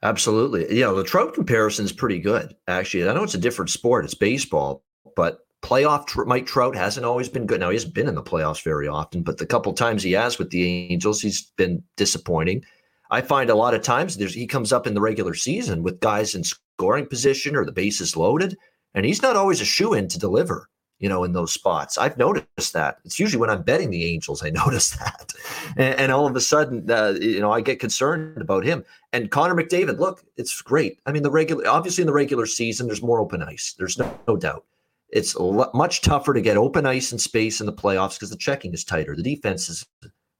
[0.02, 0.78] Absolutely.
[0.78, 3.08] Yeah, the Trout comparison is pretty good, actually.
[3.08, 4.84] I know it's a different sport, it's baseball,
[5.16, 7.60] but playoff tr- Mike Trout hasn't always been good.
[7.60, 10.38] Now, he hasn't been in the playoffs very often, but the couple times he has
[10.38, 12.64] with the Angels, he's been disappointing.
[13.10, 16.00] I find a lot of times there's he comes up in the regular season with
[16.00, 18.56] guys in scoring position or the bases loaded,
[18.94, 20.68] and he's not always a shoe in to deliver.
[20.98, 22.96] You know, in those spots, I've noticed that.
[23.04, 25.34] It's usually when I'm betting the Angels, I notice that,
[25.76, 28.82] and, and all of a sudden, uh, you know, I get concerned about him.
[29.12, 30.98] And Connor McDavid, look, it's great.
[31.04, 33.74] I mean, the regular, obviously, in the regular season, there's more open ice.
[33.78, 34.64] There's no, no doubt.
[35.10, 38.36] It's l- much tougher to get open ice and space in the playoffs because the
[38.36, 39.14] checking is tighter.
[39.14, 39.86] The defense is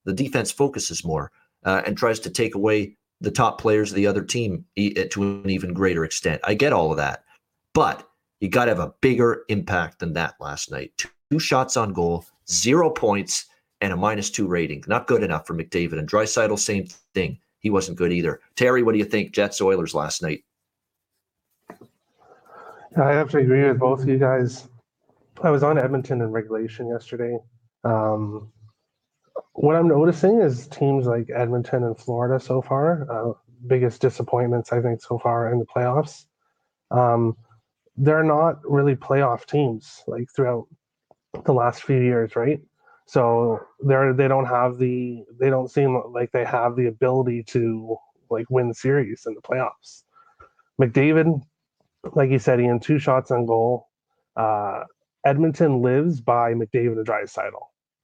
[0.06, 1.32] the defense focuses more
[1.66, 5.50] uh, and tries to take away the top players of the other team to an
[5.50, 6.40] even greater extent.
[6.44, 7.24] I get all of that,
[7.74, 8.08] but
[8.40, 10.92] you got to have a bigger impact than that last night.
[11.30, 13.46] Two shots on goal, zero points,
[13.80, 14.84] and a minus two rating.
[14.86, 15.98] Not good enough for McDavid.
[15.98, 17.38] And Draisaitl, same thing.
[17.60, 18.40] He wasn't good either.
[18.54, 19.32] Terry, what do you think?
[19.32, 20.44] Jets Oilers last night.
[22.96, 24.68] I have to agree with both of you guys.
[25.42, 27.38] I was on Edmonton in regulation yesterday.
[27.84, 28.50] Um,
[29.56, 33.32] what I'm noticing is teams like Edmonton and Florida so far, uh,
[33.66, 36.26] biggest disappointments I think so far in the playoffs.
[36.90, 37.36] Um,
[37.96, 40.66] they're not really playoff teams like throughout
[41.46, 42.60] the last few years, right?
[43.06, 47.96] So they're they don't have the they don't seem like they have the ability to
[48.30, 50.02] like win series in the playoffs.
[50.80, 51.40] McDavid,
[52.14, 53.88] like you said, he had two shots on goal.
[54.36, 54.84] Uh,
[55.24, 57.62] Edmonton lives by McDavid and Draisaitl.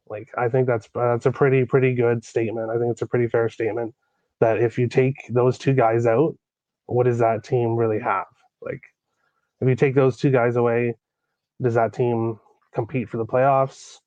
[0.09, 2.71] Like I think that's that's a pretty pretty good statement.
[2.71, 3.95] I think it's a pretty fair statement
[4.41, 6.37] that if you take those two guys out,
[6.87, 8.27] what does that team really have?
[8.61, 8.83] Like
[9.61, 10.95] if you take those two guys away,
[11.61, 12.39] does that team
[12.75, 13.99] compete for the playoffs?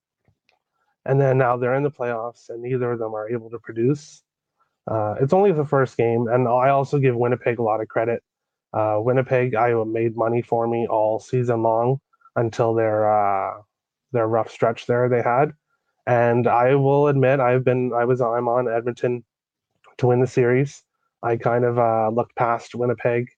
[1.06, 4.24] And then now they're in the playoffs, and neither of them are able to produce.
[4.90, 8.24] Uh, it's only the first game, and I also give Winnipeg a lot of credit.
[8.74, 12.00] Uh, Winnipeg, I made money for me all season long
[12.36, 13.62] until their uh,
[14.12, 15.54] their rough stretch there they had,
[16.08, 19.24] and I will admit I've been I was I'm on Edmonton
[19.98, 20.84] to win the series.
[21.24, 23.30] I kind of uh, looked past Winnipeg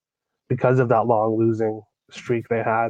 [0.50, 2.90] because of that long losing streak they had.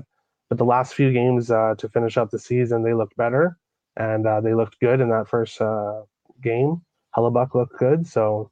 [0.49, 3.57] But the last few games uh, to finish up the season, they looked better
[3.97, 6.03] and uh, they looked good in that first uh,
[6.41, 6.81] game.
[7.15, 8.07] Hellebuyck looked good.
[8.07, 8.51] So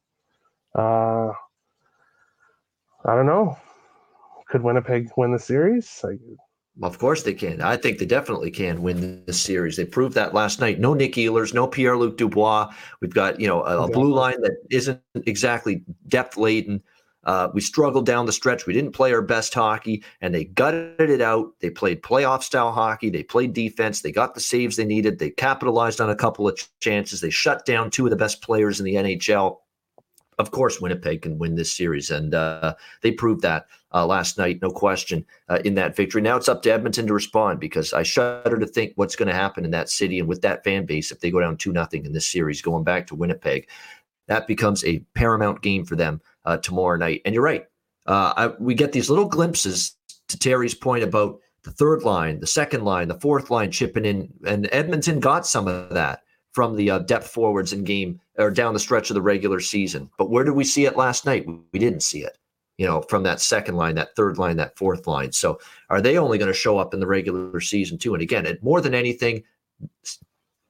[0.76, 1.30] uh,
[3.04, 3.56] I don't know.
[4.48, 6.00] Could Winnipeg win the series?
[6.04, 6.20] Like,
[6.82, 7.62] of course they can.
[7.62, 9.76] I think they definitely can win this series.
[9.76, 10.78] They proved that last night.
[10.78, 12.72] No Nick Ehlers, no Pierre Luc Dubois.
[13.00, 16.82] We've got you know a, a blue line that isn't exactly depth laden.
[17.24, 18.66] Uh, we struggled down the stretch.
[18.66, 21.54] We didn't play our best hockey, and they gutted it out.
[21.60, 23.10] They played playoff style hockey.
[23.10, 24.00] They played defense.
[24.00, 25.18] They got the saves they needed.
[25.18, 27.20] They capitalized on a couple of chances.
[27.20, 29.56] They shut down two of the best players in the NHL.
[30.38, 34.60] Of course, Winnipeg can win this series, and uh, they proved that uh, last night,
[34.60, 36.20] no question, uh, in that victory.
[36.20, 39.34] Now it's up to Edmonton to respond because I shudder to think what's going to
[39.34, 42.04] happen in that city and with that fan base if they go down two nothing
[42.04, 43.68] in this series, going back to Winnipeg.
[44.28, 47.22] That becomes a paramount game for them uh, tomorrow night.
[47.24, 47.64] And you're right,
[48.04, 49.96] uh, I, we get these little glimpses
[50.28, 54.30] to Terry's point about the third line, the second line, the fourth line chipping in,
[54.46, 56.20] and Edmonton got some of that
[56.52, 60.10] from the uh, depth forwards in game or down the stretch of the regular season.
[60.18, 61.46] But where did we see it last night?
[61.72, 62.36] We didn't see it
[62.78, 65.32] you know, from that second line, that third line, that fourth line.
[65.32, 65.58] So
[65.90, 68.14] are they only going to show up in the regular season too?
[68.14, 69.42] And again, more than anything,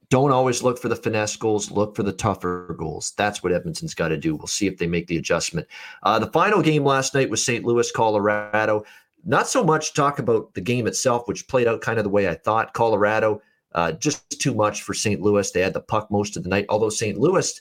[0.09, 3.13] don't always look for the finesse goals, look for the tougher goals.
[3.17, 4.35] That's what Edmonton's got to do.
[4.35, 5.67] We'll see if they make the adjustment.
[6.03, 7.65] Uh, the final game last night was St.
[7.65, 8.85] Louis, Colorado.
[9.25, 12.29] Not so much talk about the game itself, which played out kind of the way
[12.29, 12.73] I thought.
[12.73, 13.41] Colorado,
[13.73, 15.21] uh, just too much for St.
[15.21, 15.51] Louis.
[15.51, 17.17] They had the puck most of the night, although St.
[17.17, 17.59] Louis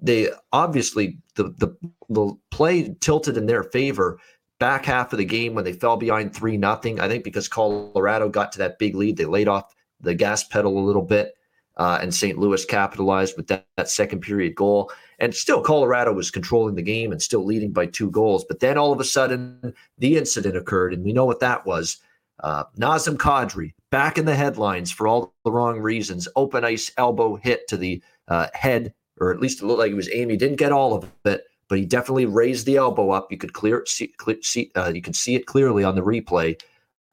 [0.00, 1.76] they obviously the, the
[2.08, 4.18] the play tilted in their favor
[4.58, 7.00] back half of the game when they fell behind three nothing.
[7.00, 10.78] I think because Colorado got to that big lead, they laid off the gas pedal
[10.78, 11.34] a little bit,
[11.76, 12.38] uh, and St.
[12.38, 14.90] Louis capitalized with that, that second period goal.
[15.18, 18.44] And still, Colorado was controlling the game and still leading by two goals.
[18.44, 21.98] But then all of a sudden, the incident occurred, and we know what that was.
[22.40, 26.28] Uh, Nazem Kadri back in the headlines for all the wrong reasons.
[26.36, 29.94] Open ice elbow hit to the uh, head or at least it looked like he
[29.94, 30.30] was aiming.
[30.30, 33.30] He didn't get all of it, but he definitely raised the elbow up.
[33.30, 36.60] You could clear see, clear, see uh, you can see it clearly on the replay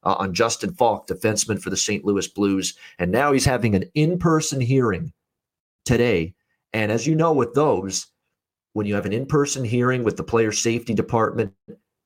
[0.04, 2.06] uh, on Justin Faulk, defenseman for the St.
[2.06, 5.12] Louis Blues, and now he's having an in-person hearing
[5.86, 6.34] today.
[6.74, 8.08] And as you know, with those,
[8.74, 11.54] when you have an in-person hearing with the player safety department,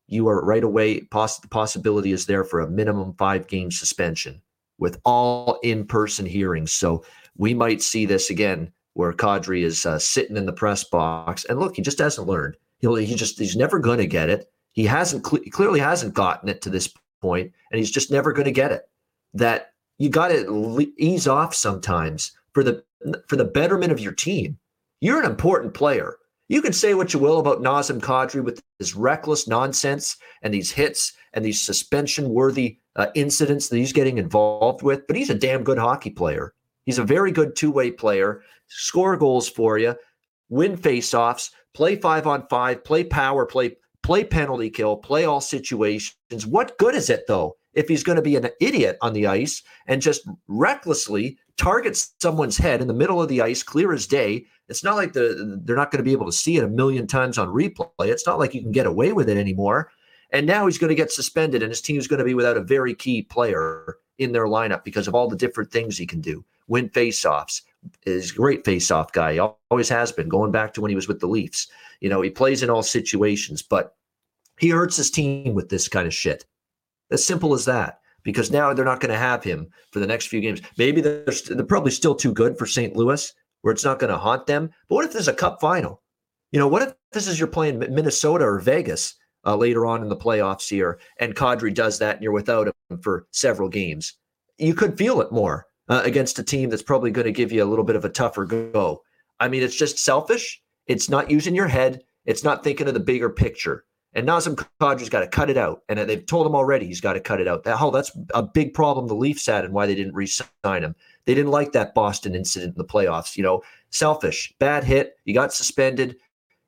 [0.08, 1.02] you are right away.
[1.02, 4.42] Poss- the possibility is there for a minimum five-game suspension
[4.78, 6.72] with all in-person hearings.
[6.72, 7.04] So
[7.38, 11.46] we might see this again where Kadri is uh, sitting in the press box.
[11.46, 12.58] And look, he just hasn't learned.
[12.80, 14.52] He'll, he just he's never going to get it.
[14.74, 18.46] He hasn't cl- clearly hasn't gotten it to this point, and he's just never going
[18.46, 18.90] to get it.
[19.34, 22.84] That you got to ease off sometimes for the
[23.30, 24.60] for the betterment of your team.
[25.00, 26.18] You're an important player.
[26.50, 30.72] You can say what you will about Nazem Kadri with his reckless nonsense and these
[30.72, 35.36] hits and these suspension worthy uh, incidents that he's getting involved with, but he's a
[35.36, 36.54] damn good hockey player.
[36.90, 39.96] He's a very good two way player, score goals for you,
[40.50, 46.48] win faceoffs, play five on five, play power play, play penalty kill, play all situations.
[46.48, 49.62] What good is it, though, if he's going to be an idiot on the ice
[49.86, 54.48] and just recklessly targets someone's head in the middle of the ice, clear as day?
[54.68, 57.06] It's not like the, they're not going to be able to see it a million
[57.06, 57.88] times on replay.
[58.00, 59.92] It's not like you can get away with it anymore.
[60.32, 62.58] And now he's going to get suspended, and his team is going to be without
[62.58, 66.20] a very key player in their lineup because of all the different things he can
[66.20, 67.62] do win faceoffs.
[68.06, 69.34] Is great faceoff guy.
[69.34, 71.68] He always has been, going back to when he was with the Leafs.
[72.02, 73.96] You know, he plays in all situations, but
[74.60, 76.46] he hurts his team with this kind of shit.
[77.10, 78.00] As simple as that.
[78.24, 80.62] Because now they're not going to have him for the next few games.
[80.78, 82.94] Maybe they're, they're probably still too good for St.
[82.94, 84.70] Louis, where it's not going to haunt them.
[84.90, 86.02] But what if there's a cup final?
[86.52, 89.16] You know, what if this is you're playing Minnesota or Vegas
[89.46, 93.00] uh, later on in the playoffs here, and Kadri does that, and you're without him
[93.02, 94.16] for several games?
[94.58, 97.64] You could feel it more uh, against a team that's probably going to give you
[97.64, 99.04] a little bit of a tougher go.
[99.40, 100.62] I mean, it's just selfish.
[100.88, 102.04] It's not using your head.
[102.26, 103.86] It's not thinking of the bigger picture.
[104.14, 105.84] And Nazem Kadri's got to cut it out.
[105.88, 107.64] And they've told him already he's got to cut it out.
[107.64, 110.96] That, hell, that's a big problem the Leafs had and why they didn't re-sign him.
[111.26, 113.38] They didn't like that Boston incident in the playoffs.
[113.38, 113.62] You know,
[113.92, 115.18] selfish, bad hit.
[115.26, 116.18] You got suspended.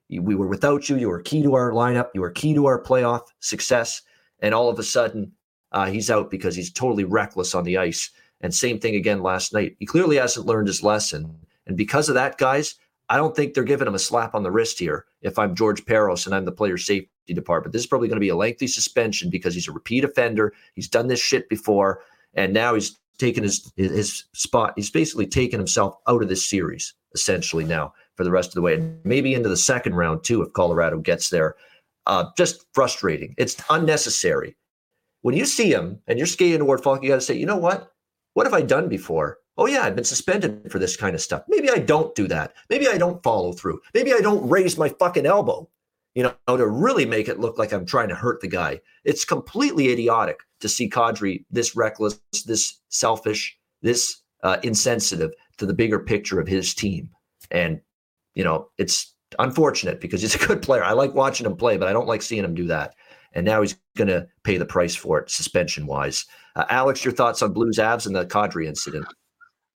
[0.09, 0.97] We were without you.
[0.97, 2.09] You were key to our lineup.
[2.13, 4.01] You were key to our playoff success.
[4.39, 5.31] And all of a sudden,
[5.71, 8.11] uh, he's out because he's totally reckless on the ice.
[8.41, 9.75] And same thing again last night.
[9.79, 11.35] He clearly hasn't learned his lesson.
[11.67, 12.75] And because of that, guys,
[13.09, 15.05] I don't think they're giving him a slap on the wrist here.
[15.21, 18.21] If I'm George Parros and I'm the player safety department, this is probably going to
[18.21, 20.53] be a lengthy suspension because he's a repeat offender.
[20.75, 22.01] He's done this shit before,
[22.33, 24.73] and now he's taken his his spot.
[24.77, 28.61] He's basically taken himself out of this series essentially now for the rest of the
[28.61, 31.55] way, and maybe into the second round too if Colorado gets there.
[32.07, 33.35] Uh, just frustrating.
[33.37, 34.55] It's unnecessary.
[35.21, 37.57] When you see him and you're skating toward Faulk, you got to say, you know
[37.57, 37.90] what?
[38.33, 39.39] What have I done before?
[39.57, 41.43] Oh, yeah, I've been suspended for this kind of stuff.
[41.47, 42.53] Maybe I don't do that.
[42.69, 43.81] Maybe I don't follow through.
[43.93, 45.69] Maybe I don't raise my fucking elbow,
[46.15, 48.79] you know, to really make it look like I'm trying to hurt the guy.
[49.03, 55.73] It's completely idiotic to see Kadri this reckless, this selfish, this uh, insensitive to the
[55.73, 57.09] bigger picture of his team.
[57.51, 57.81] And,
[58.33, 60.83] you know, it's unfortunate because he's a good player.
[60.83, 62.95] I like watching him play, but I don't like seeing him do that.
[63.33, 66.25] And now he's going to pay the price for it, suspension wise.
[66.55, 69.05] Uh, Alex, your thoughts on Blues Avs and the Kadri incident?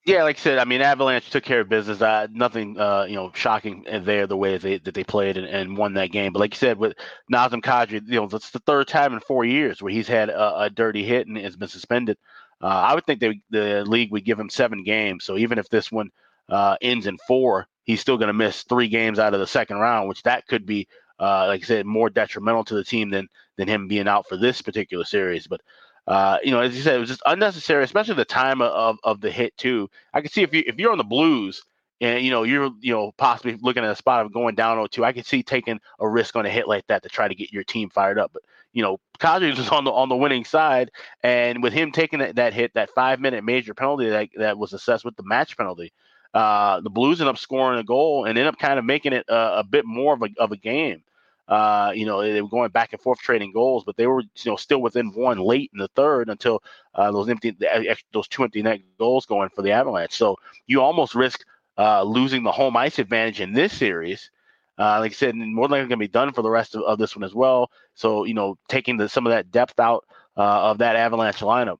[0.06, 2.00] Yeah, like I said, I mean, Avalanche took care of business.
[2.00, 5.76] Uh, nothing, uh, you know, shocking there the way they that they played and, and,
[5.76, 6.32] won that game.
[6.32, 6.94] But like you said, with
[7.32, 10.60] Nazem Kadri, you know, it's the third time in four years where he's had a,
[10.60, 12.18] a dirty hit and has been suspended.
[12.62, 15.24] Uh, I would think they, the league would give him seven games.
[15.24, 16.10] So even if this one
[16.48, 19.78] uh, ends in four, he's still going to miss three games out of the second
[19.78, 20.86] round, which that could be,
[21.18, 24.36] uh, like I said, more detrimental to the team than than him being out for
[24.36, 25.48] this particular series.
[25.48, 25.62] But
[26.06, 29.20] uh, you know, as you said, it was just unnecessary, especially the time of, of
[29.20, 29.90] the hit too.
[30.14, 31.62] I can see if you if you're on the Blues
[32.00, 35.04] and you know you're you know possibly looking at a spot of going down 0-2,
[35.04, 37.52] I could see taking a risk on a hit like that to try to get
[37.52, 38.30] your team fired up.
[38.32, 38.42] But
[38.72, 40.92] you know, Kadri was on the on the winning side,
[41.22, 44.72] and with him taking that, that hit, that five minute major penalty that that was
[44.72, 45.92] assessed with the match penalty,
[46.34, 49.24] uh, the Blues end up scoring a goal and end up kind of making it
[49.28, 51.02] a, a bit more of a of a game.
[51.48, 54.50] Uh, you know, they were going back and forth trading goals, but they were, you
[54.50, 56.62] know, still within one late in the third until
[56.94, 57.56] uh, those empty,
[58.12, 60.12] those two empty net goals going for the Avalanche.
[60.12, 60.36] So
[60.66, 61.44] you almost risk
[61.78, 64.30] uh, losing the home ice advantage in this series.
[64.78, 66.82] Uh, like I said, more than likely going to be done for the rest of,
[66.82, 67.70] of, this one as well.
[67.94, 70.04] So you know, taking the, some of that depth out
[70.36, 71.78] uh, of that Avalanche lineup.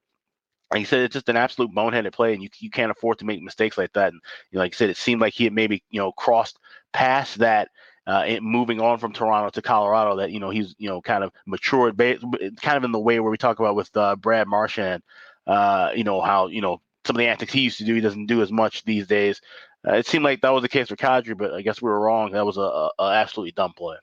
[0.71, 3.25] Like you said, it's just an absolute boneheaded play, and you you can't afford to
[3.25, 4.13] make mistakes like that.
[4.13, 6.57] And you know, like I said, it seemed like he had maybe you know crossed
[6.91, 7.69] past that
[8.07, 11.31] uh, moving on from Toronto to Colorado that you know he's you know kind of
[11.45, 15.03] matured, kind of in the way where we talk about with uh, Brad Marchand,
[15.45, 18.01] uh, you know how you know some of the antics he used to do he
[18.01, 19.41] doesn't do as much these days.
[19.85, 21.99] Uh, it seemed like that was the case for Kadri, but I guess we were
[21.99, 22.31] wrong.
[22.31, 23.97] That was a, a, absolutely dumb play.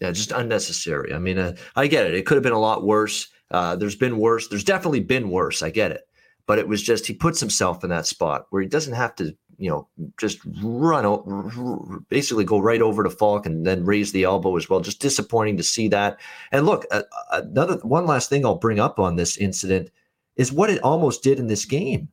[0.00, 1.12] Yeah, just unnecessary.
[1.12, 2.14] I mean, uh, I get it.
[2.14, 3.28] It could have been a lot worse.
[3.50, 4.48] Uh, there's been worse.
[4.48, 5.62] There's definitely been worse.
[5.62, 6.02] I get it,
[6.46, 9.36] but it was just he puts himself in that spot where he doesn't have to
[9.58, 9.88] you know,
[10.18, 14.80] just run, basically go right over to Faulk and then raise the elbow as well.
[14.80, 16.18] Just disappointing to see that.
[16.52, 16.86] And look,
[17.32, 19.90] another one last thing I'll bring up on this incident
[20.36, 22.08] is what it almost did in this game.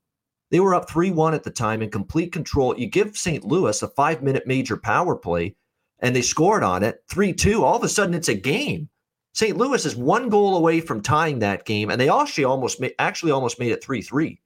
[0.49, 2.77] They were up 3 1 at the time in complete control.
[2.77, 3.43] You give St.
[3.43, 5.55] Louis a five minute major power play
[5.99, 7.63] and they scored on it 3 2.
[7.63, 8.89] All of a sudden, it's a game.
[9.33, 9.57] St.
[9.57, 13.59] Louis is one goal away from tying that game, and they actually almost actually almost
[13.59, 14.39] made it 3 3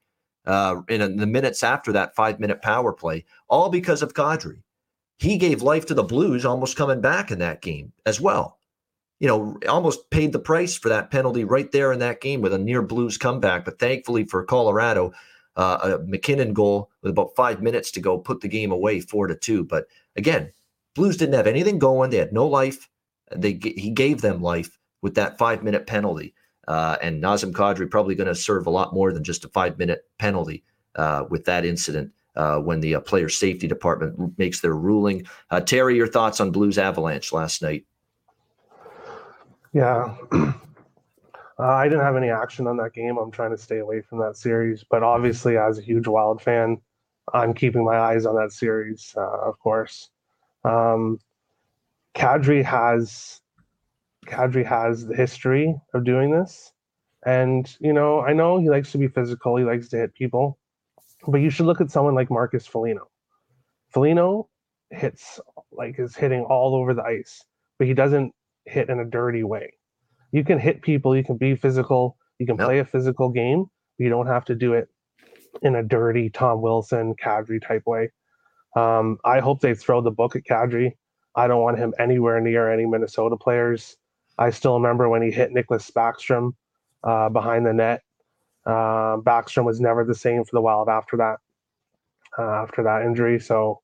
[0.50, 4.64] uh, in the minutes after that five minute power play, all because of Kadri.
[5.20, 8.58] He gave life to the Blues, almost coming back in that game as well.
[9.20, 12.54] You know, almost paid the price for that penalty right there in that game with
[12.54, 13.64] a near Blues comeback.
[13.64, 15.12] But thankfully for Colorado,
[15.56, 19.28] uh, a MacKinnon goal with about five minutes to go put the game away four
[19.28, 19.66] to two.
[19.66, 19.86] But
[20.16, 20.52] again,
[20.96, 22.10] Blues didn't have anything going.
[22.10, 22.90] They had no life.
[23.36, 26.34] They he gave them life with that five minute penalty.
[26.70, 29.80] Uh, and Nazem Kadri probably going to serve a lot more than just a five
[29.80, 30.64] minute penalty
[30.96, 35.26] uh, with that incident uh, when the uh, player safety department makes their ruling.
[35.50, 37.86] Uh, Terry, your thoughts on Blues Avalanche last night?
[39.74, 40.16] Yeah.
[41.60, 43.18] I didn't have any action on that game.
[43.18, 44.86] I'm trying to stay away from that series.
[44.88, 46.80] But obviously, as a huge Wild fan,
[47.34, 50.10] I'm keeping my eyes on that series, of course.
[50.64, 51.20] Um,
[52.16, 53.42] Kadri has
[54.26, 56.72] Kadri has the history of doing this.
[57.26, 60.58] And, you know, I know he likes to be physical, he likes to hit people,
[61.28, 63.10] but you should look at someone like Marcus Foligno.
[63.90, 64.48] Foligno
[64.92, 65.40] hits,
[65.72, 67.44] like, is hitting all over the ice,
[67.78, 68.34] but he doesn't
[68.66, 69.74] hit in a dirty way.
[70.32, 72.68] You can hit people, you can be physical, you can yep.
[72.68, 73.66] play a physical game,
[73.98, 74.88] but you don't have to do it
[75.62, 78.12] in a dirty Tom Wilson, Kadri type way.
[78.76, 80.94] Um, I hope they throw the book at Kadri.
[81.36, 83.98] I don't want him anywhere near any Minnesota players.
[84.40, 86.54] I still remember when he hit Nicholas Backstrom
[87.04, 88.02] uh, behind the net.
[88.66, 91.38] Uh, Backstrom was never the same for the Wild after that.
[92.38, 93.82] Uh, after that injury, so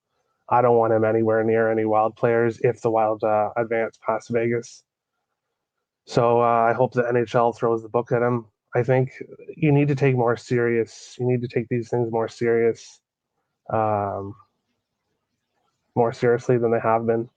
[0.48, 4.30] I don't want him anywhere near any Wild players if the Wild uh, advance past
[4.30, 4.84] Vegas.
[6.06, 8.46] So uh, I hope the NHL throws the book at him.
[8.76, 9.12] I think
[9.58, 11.16] you need to take more serious.
[11.20, 13.00] You need to take these things more serious,
[13.74, 14.36] um,
[15.96, 17.28] more seriously than they have been.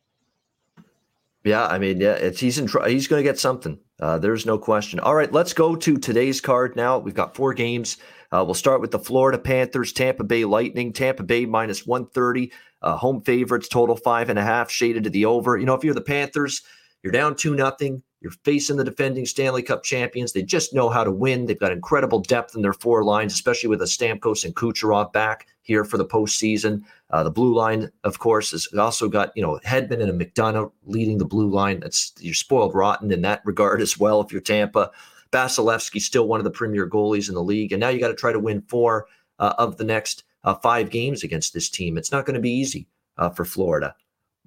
[1.44, 3.78] Yeah, I mean, yeah, it's he's in tr- he's going to get something.
[4.00, 5.00] Uh, there's no question.
[5.00, 6.98] All right, let's go to today's card now.
[6.98, 7.96] We've got four games.
[8.30, 10.92] Uh, we'll start with the Florida Panthers, Tampa Bay Lightning.
[10.92, 15.24] Tampa Bay minus 130, uh, home favorites, total five and a half, shaded to the
[15.24, 15.56] over.
[15.56, 16.62] You know, if you're the Panthers,
[17.02, 18.02] you're down two nothing.
[18.20, 20.32] You're facing the defending Stanley Cup champions.
[20.32, 21.46] They just know how to win.
[21.46, 25.46] They've got incredible depth in their four lines, especially with a Stamkos and Kucherov back
[25.62, 26.82] here for the postseason.
[27.10, 30.72] Uh, the blue line, of course, has also got you know Hedman and a McDonagh
[30.84, 31.80] leading the blue line.
[31.80, 34.20] That's you're spoiled rotten in that regard as well.
[34.20, 34.90] If you're Tampa,
[35.30, 38.14] Vasilevskiy still one of the premier goalies in the league, and now you got to
[38.14, 39.06] try to win four
[39.38, 41.96] uh, of the next uh, five games against this team.
[41.96, 43.94] It's not going to be easy uh, for Florida,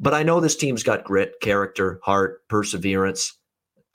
[0.01, 3.37] but I know this team's got grit, character, heart, perseverance.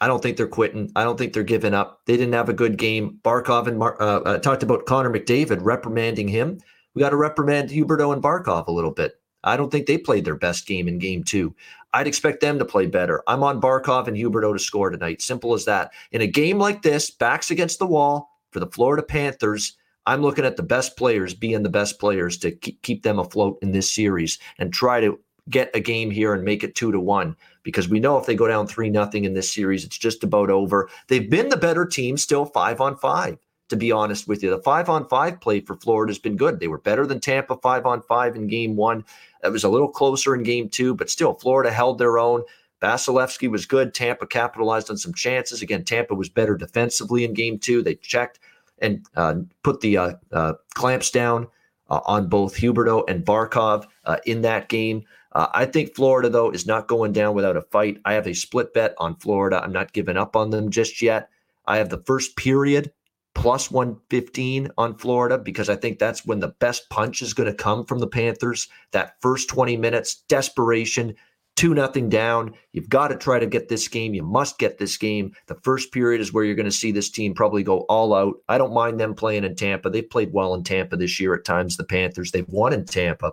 [0.00, 0.92] I don't think they're quitting.
[0.94, 2.02] I don't think they're giving up.
[2.06, 3.18] They didn't have a good game.
[3.24, 6.60] Barkov and Mar- uh, uh, talked about Connor McDavid reprimanding him.
[6.94, 9.20] We got to reprimand Huberdeau and Barkov a little bit.
[9.42, 11.54] I don't think they played their best game in game two.
[11.92, 13.22] I'd expect them to play better.
[13.26, 15.22] I'm on Barkov and Huberdeau to score tonight.
[15.22, 15.92] Simple as that.
[16.12, 20.44] In a game like this, backs against the wall for the Florida Panthers, I'm looking
[20.44, 24.38] at the best players being the best players to keep them afloat in this series
[24.58, 25.18] and try to
[25.50, 28.34] get a game here and make it two to one because we know if they
[28.34, 30.88] go down three nothing in this series, it's just about over.
[31.08, 33.38] They've been the better team, still five on five.
[33.70, 36.60] To be honest with you, the five on five play for Florida has been good.
[36.60, 39.04] They were better than Tampa five on five in game one.
[39.42, 42.44] It was a little closer in game two, but still, Florida held their own.
[42.80, 43.92] Vasilevskiy was good.
[43.92, 45.62] Tampa capitalized on some chances.
[45.62, 47.82] Again, Tampa was better defensively in game two.
[47.82, 48.38] They checked
[48.78, 51.48] and uh, put the uh, uh, clamps down
[51.88, 55.04] uh, on both Huberdeau and Barkov uh, in that game.
[55.36, 58.00] Uh, I think Florida, though, is not going down without a fight.
[58.06, 59.62] I have a split bet on Florida.
[59.62, 61.28] I'm not giving up on them just yet.
[61.66, 62.90] I have the first period
[63.34, 67.54] plus 115 on Florida because I think that's when the best punch is going to
[67.54, 68.66] come from the Panthers.
[68.92, 71.14] That first 20 minutes, desperation,
[71.56, 72.54] 2 nothing down.
[72.72, 74.14] You've got to try to get this game.
[74.14, 75.34] You must get this game.
[75.48, 78.36] The first period is where you're going to see this team probably go all out.
[78.48, 79.90] I don't mind them playing in Tampa.
[79.90, 82.32] They've played well in Tampa this year at times, the Panthers.
[82.32, 83.32] They've won in Tampa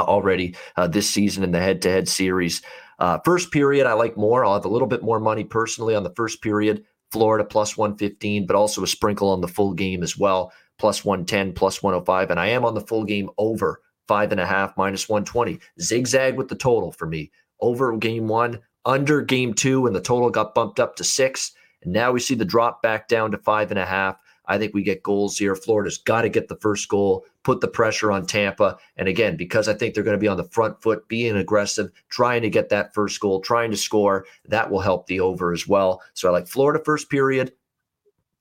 [0.00, 2.62] already uh, this season in the head-to-head series.
[2.98, 4.44] Uh, first period, I like more.
[4.44, 6.84] I'll have a little bit more money personally on the first period.
[7.10, 11.52] Florida plus 115, but also a sprinkle on the full game as well, plus 110,
[11.52, 12.30] plus 105.
[12.30, 15.60] And I am on the full game over five and a half, minus 120.
[15.80, 17.30] Zigzag with the total for me.
[17.60, 21.52] Over game one, under game two, and the total got bumped up to six.
[21.82, 24.18] And now we see the drop back down to five and a half.
[24.46, 25.54] I think we get goals here.
[25.54, 28.76] Florida's got to get the first goal, put the pressure on Tampa.
[28.96, 31.90] And again, because I think they're going to be on the front foot, being aggressive,
[32.08, 35.68] trying to get that first goal, trying to score, that will help the over as
[35.68, 36.02] well.
[36.14, 37.52] So I like Florida first period,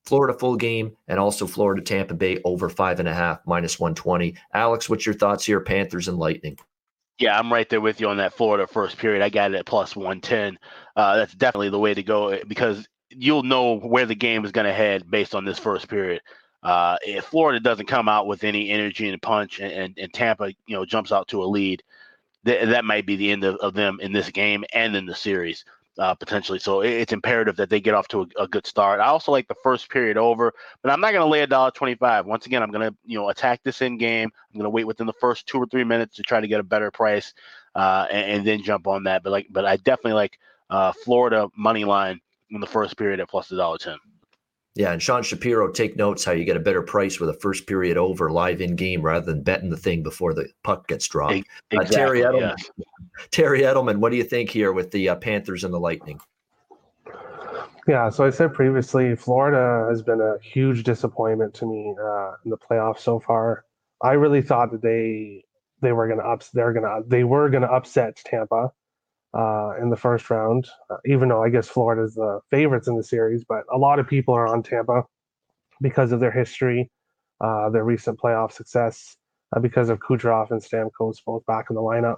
[0.06, 4.36] Florida full game, and also Florida Tampa Bay over five and a half, minus 120.
[4.54, 5.60] Alex, what's your thoughts here?
[5.60, 6.58] Panthers and Lightning.
[7.20, 9.22] Yeah, I'm right there with you on that Florida first period.
[9.22, 10.58] I got it at plus 110.
[10.96, 14.66] Uh, that's definitely the way to go because you'll know where the game is going
[14.66, 16.22] to head based on this first period.
[16.64, 20.54] Uh, if Florida doesn't come out with any energy and punch, and, and, and Tampa,
[20.66, 21.84] you know, jumps out to a lead,
[22.46, 25.16] th- that might be the end of, of, them in this game and in the
[25.16, 25.66] series
[26.00, 26.60] uh, potentially.
[26.60, 29.00] So it, it's imperative that they get off to a, a, good start.
[29.00, 31.72] I also like the first period over, but I'm not going to lay a dollar
[31.72, 32.26] twenty-five.
[32.26, 34.30] Once again, I'm going to you know attack this in game.
[34.52, 36.60] I'm going to wait within the first two or three minutes to try to get
[36.60, 37.34] a better price,
[37.76, 39.24] uh, and, and, then jump on that.
[39.24, 40.40] But like, but I definitely like
[40.70, 43.98] uh, Florida money line in the first period at plus a dollar ten.
[44.76, 47.68] Yeah, and Sean Shapiro, take notes how you get a better price with a first
[47.68, 51.44] period over live in game rather than betting the thing before the puck gets dropped.
[51.70, 52.88] Exactly, uh, Terry Edelman, yes.
[53.32, 56.20] Terry Edelman, what do you think here with the uh, Panthers and the Lightning?
[57.88, 62.50] Yeah, so I said previously, Florida has been a huge disappointment to me uh, in
[62.50, 63.66] the playoffs so far.
[64.02, 65.44] I really thought that they
[65.82, 68.72] they were going to ups they're going to they were going to upset Tampa
[69.34, 72.98] uh, in the first round, uh, even though I guess Florida is the favorites in
[72.98, 73.44] the series.
[73.48, 75.04] But a lot of people are on Tampa
[75.82, 76.90] because of their history,
[77.42, 79.18] uh, their recent playoff success,
[79.56, 82.18] uh, because of Kucherov and Stamkos both back in the lineup.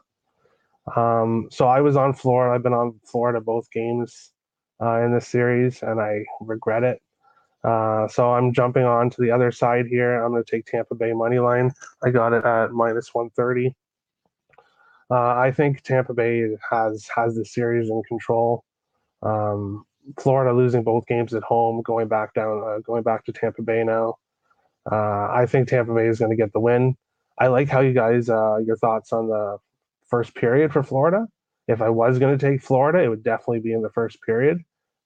[0.96, 2.54] Um, so I was on Florida.
[2.54, 4.32] I've been on Florida both games
[4.82, 7.02] uh, in this series, and I regret it.
[7.64, 10.24] Uh, so I'm jumping on to the other side here.
[10.24, 11.72] I'm going to take Tampa Bay money line.
[12.04, 13.74] I got it at minus 130.
[15.12, 18.64] Uh, I think Tampa Bay has has the series in control.
[19.22, 19.86] Um,
[20.20, 23.84] Florida losing both games at home, going back down, uh, going back to Tampa Bay
[23.84, 24.16] now.
[24.92, 26.96] Uh, I think Tampa Bay is going to get the win.
[27.40, 29.58] I like how you guys uh, your thoughts on the
[30.08, 31.28] first period for Florida.
[31.68, 34.60] If I was going to take Florida, it would definitely be in the first period.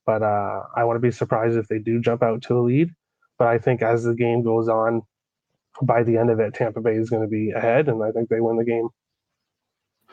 [0.05, 2.89] But uh, I want to be surprised if they do jump out to a lead.
[3.37, 5.01] But I think as the game goes on,
[5.81, 8.27] by the end of it, Tampa Bay is going to be ahead, and I think
[8.27, 8.89] they win the game.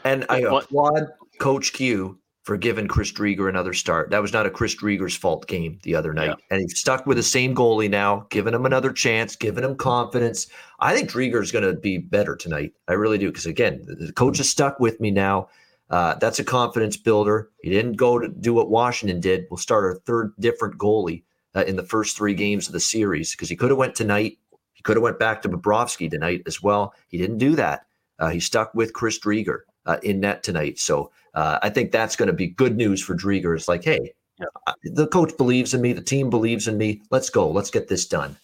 [0.05, 4.11] And I applaud Coach Q for giving Chris Driedger another start.
[4.11, 6.29] That was not a Chris Driedger's fault game the other night.
[6.29, 6.35] Yeah.
[6.51, 10.47] And he's stuck with the same goalie now, giving him another chance, giving him confidence.
[10.79, 12.73] I think Driedger is going to be better tonight.
[12.87, 13.27] I really do.
[13.29, 15.49] Because again, the coach is stuck with me now.
[15.91, 17.51] Uh, that's a confidence builder.
[17.63, 19.47] He didn't go to do what Washington did.
[19.51, 21.25] We'll start our third different goalie
[21.57, 24.39] uh, in the first three games of the series because he could have went tonight.
[24.75, 26.95] He could have went back to Bobrovsky tonight as well.
[27.09, 27.87] He didn't do that.
[28.21, 30.79] Uh, he stuck with Chris Driedger uh, in net tonight.
[30.79, 33.57] So uh, I think that's going to be good news for Driedger.
[33.57, 34.47] It's like, hey, yeah.
[34.85, 37.01] the coach believes in me, the team believes in me.
[37.11, 37.51] Let's go.
[37.51, 38.37] Let's get this done.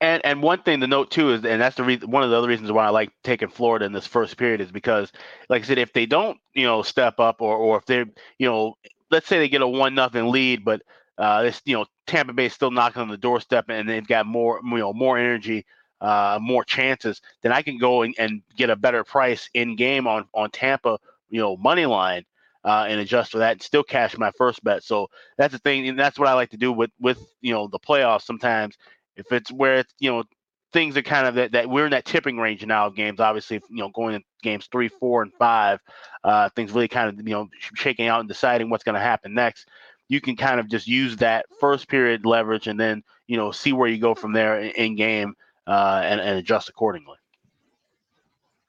[0.00, 2.36] And and one thing to note too is, and that's the reason, one of the
[2.36, 5.10] other reasons why I like taking Florida in this first period is because,
[5.48, 8.06] like I said, if they don't, you know, step up, or or if they're,
[8.38, 8.74] you know,
[9.10, 10.82] let's say they get a one nothing lead, but
[11.18, 14.60] uh, this, you know, Tampa Bay still knocking on the doorstep, and they've got more,
[14.62, 15.66] you know, more energy
[16.00, 20.06] uh, more chances, then I can go and, and, get a better price in game
[20.06, 22.24] on on Tampa, you know, money line,
[22.64, 24.82] uh, and adjust for that, and still cash my first bet.
[24.82, 27.66] So that's the thing, and that's what I like to do with with you know
[27.66, 28.22] the playoffs.
[28.22, 28.76] Sometimes
[29.16, 30.24] if it's where it's you know
[30.72, 33.20] things are kind of that, that we're in that tipping range now of games.
[33.20, 35.80] Obviously, you know, going in games three, four, and five,
[36.24, 39.34] uh, things really kind of you know shaking out and deciding what's going to happen
[39.34, 39.68] next.
[40.08, 43.72] You can kind of just use that first period leverage and then you know see
[43.72, 45.34] where you go from there in, in game
[45.68, 47.16] uh, and, and adjust accordingly.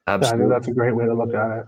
[0.06, 0.44] Absolutely.
[0.44, 1.66] I think that's a great way to look at it.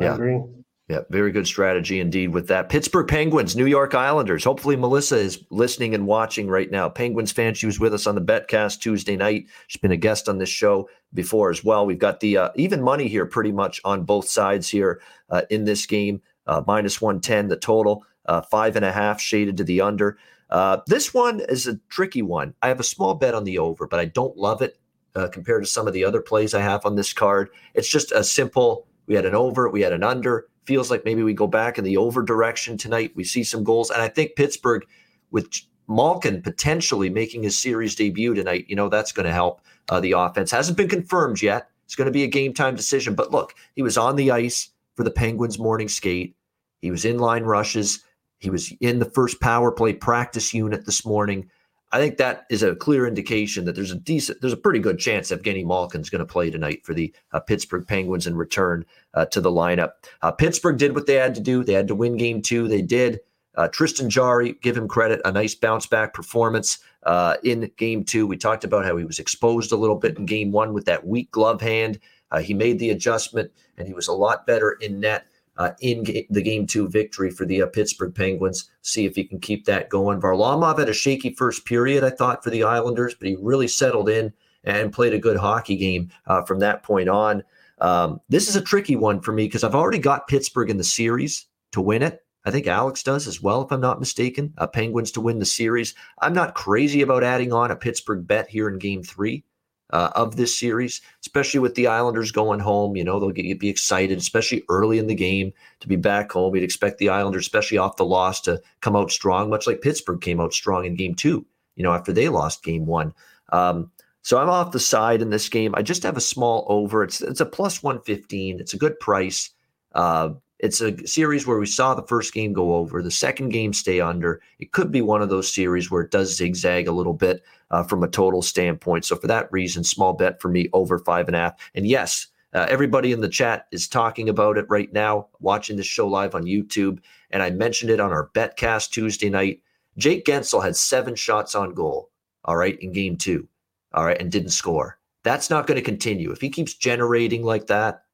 [0.00, 0.14] I yeah.
[0.14, 0.40] agree.
[0.88, 2.68] Yeah, very good strategy indeed with that.
[2.68, 4.44] Pittsburgh Penguins, New York Islanders.
[4.44, 6.88] Hopefully, Melissa is listening and watching right now.
[6.88, 9.46] Penguins fan, she was with us on the Betcast Tuesday night.
[9.68, 11.86] She's been a guest on this show before as well.
[11.86, 15.00] We've got the uh, even money here pretty much on both sides here
[15.30, 16.20] uh, in this game.
[16.46, 20.18] Uh, minus 110, the total, uh, five and a half shaded to the under.
[20.52, 22.54] Uh, this one is a tricky one.
[22.60, 24.78] I have a small bet on the over, but I don't love it
[25.16, 27.48] uh, compared to some of the other plays I have on this card.
[27.72, 28.86] It's just a simple.
[29.06, 30.46] We had an over, we had an under.
[30.66, 33.12] Feels like maybe we go back in the over direction tonight.
[33.16, 34.86] We see some goals, and I think Pittsburgh
[35.30, 35.48] with
[35.88, 38.66] Malkin potentially making his series debut tonight.
[38.68, 40.50] You know that's going to help uh, the offense.
[40.50, 41.70] Hasn't been confirmed yet.
[41.86, 43.14] It's going to be a game time decision.
[43.14, 46.36] But look, he was on the ice for the Penguins morning skate.
[46.82, 48.04] He was in line rushes.
[48.42, 51.48] He was in the first power play practice unit this morning.
[51.92, 54.98] I think that is a clear indication that there's a decent, there's a pretty good
[54.98, 58.84] chance Evgeny Malkin's going to play tonight for the uh, Pittsburgh Penguins and return
[59.14, 59.92] uh, to the lineup.
[60.22, 61.62] Uh, Pittsburgh did what they had to do.
[61.62, 62.66] They had to win game two.
[62.66, 63.20] They did.
[63.54, 68.26] Uh, Tristan Jarry, give him credit, a nice bounce back performance uh, in game two.
[68.26, 71.06] We talked about how he was exposed a little bit in game one with that
[71.06, 72.00] weak glove hand.
[72.32, 75.26] Uh, he made the adjustment and he was a lot better in net
[75.62, 78.68] uh, in ga- the game two victory for the uh, Pittsburgh Penguins.
[78.82, 80.20] See if he can keep that going.
[80.20, 84.08] Varlamov had a shaky first period, I thought, for the Islanders, but he really settled
[84.08, 84.32] in
[84.64, 87.44] and played a good hockey game uh, from that point on.
[87.80, 90.84] Um, this is a tricky one for me because I've already got Pittsburgh in the
[90.84, 92.24] series to win it.
[92.44, 94.52] I think Alex does as well, if I'm not mistaken.
[94.58, 95.94] Uh, Penguins to win the series.
[96.20, 99.44] I'm not crazy about adding on a Pittsburgh bet here in game three
[99.92, 102.96] uh, of this series, especially with the Islanders going home.
[102.96, 106.54] You know, they'll get be excited, especially early in the game to be back home.
[106.54, 110.20] You'd expect the Islanders, especially off the loss, to come out strong, much like Pittsburgh
[110.20, 111.44] came out strong in game two,
[111.76, 113.12] you know, after they lost game one.
[113.52, 113.90] Um,
[114.22, 115.74] so I'm off the side in this game.
[115.74, 117.02] I just have a small over.
[117.02, 118.60] It's it's a plus 115.
[118.60, 119.50] It's a good price.
[119.94, 120.30] Uh,
[120.62, 124.00] it's a series where we saw the first game go over, the second game stay
[124.00, 124.40] under.
[124.60, 127.42] It could be one of those series where it does zigzag a little bit
[127.72, 129.04] uh, from a total standpoint.
[129.04, 131.70] So for that reason, small bet for me over five and a half.
[131.74, 135.86] And yes, uh, everybody in the chat is talking about it right now, watching this
[135.86, 137.00] show live on YouTube.
[137.30, 139.62] And I mentioned it on our Betcast Tuesday night.
[139.98, 142.10] Jake Guentzel had seven shots on goal,
[142.44, 143.48] all right, in game two,
[143.92, 144.98] all right, and didn't score.
[145.24, 146.30] That's not going to continue.
[146.30, 148.04] If he keeps generating like that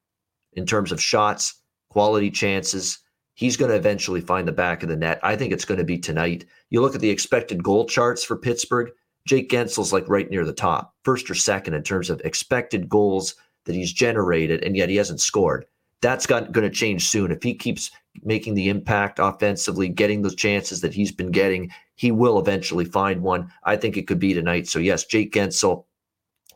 [0.53, 1.58] in terms of shots,
[1.89, 2.99] quality chances.
[3.35, 5.19] He's going to eventually find the back of the net.
[5.23, 6.45] I think it's going to be tonight.
[6.69, 8.91] You look at the expected goal charts for Pittsburgh.
[9.25, 13.35] Jake Guentzel's like right near the top, first or second in terms of expected goals
[13.65, 15.65] that he's generated, and yet he hasn't scored.
[16.01, 17.31] That's got, going to change soon.
[17.31, 17.91] If he keeps
[18.23, 23.21] making the impact offensively, getting those chances that he's been getting, he will eventually find
[23.21, 23.51] one.
[23.63, 24.67] I think it could be tonight.
[24.67, 25.85] So yes, Jake Guentzel.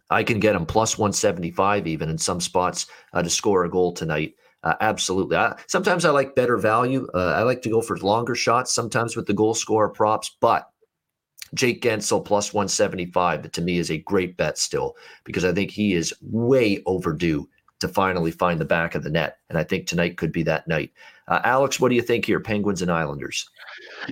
[0.09, 3.93] I can get him plus 175 even in some spots uh, to score a goal
[3.93, 4.35] tonight.
[4.63, 5.35] Uh, absolutely.
[5.35, 7.07] I, sometimes I like better value.
[7.13, 10.69] Uh, I like to go for longer shots, sometimes with the goal scorer props, but
[11.53, 15.93] Jake Guentzel plus 175 to me is a great bet still because I think he
[15.93, 17.47] is way overdue
[17.79, 19.37] to finally find the back of the net.
[19.49, 20.91] And I think tonight could be that night.
[21.27, 23.49] Uh, Alex, what do you think here, Penguins and Islanders?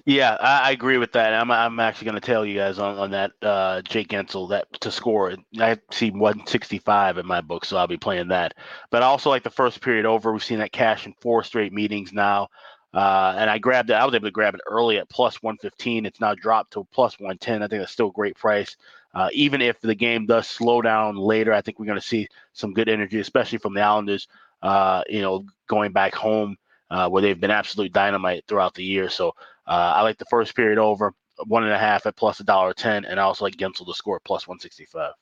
[0.06, 1.34] Yeah, I, I agree with that.
[1.34, 4.68] I'm, I'm actually going to tell you guys on, on that uh, Jake Guentzel that
[4.82, 5.36] to score.
[5.60, 8.54] I see 165 in my book, so I'll be playing that.
[8.90, 10.32] But I also like the first period over.
[10.32, 12.48] We've seen that cash in four straight meetings now.
[12.94, 13.94] Uh, and I grabbed it.
[13.94, 16.06] I was able to grab it early at plus 115.
[16.06, 17.64] It's now dropped to plus 110.
[17.64, 18.76] I think that's still a great price.
[19.14, 22.28] Uh, even if the game does slow down later, I think we're going to see
[22.54, 24.28] some good energy, especially from the Islanders.
[24.62, 26.56] Uh, you know, going back home
[26.92, 29.10] uh, where they've been absolute dynamite throughout the year.
[29.10, 29.34] So
[29.72, 31.14] uh, I like the first period over
[31.48, 33.94] one and a half at plus a dollar ten, and I also like Guentzel to
[33.94, 35.14] score plus 165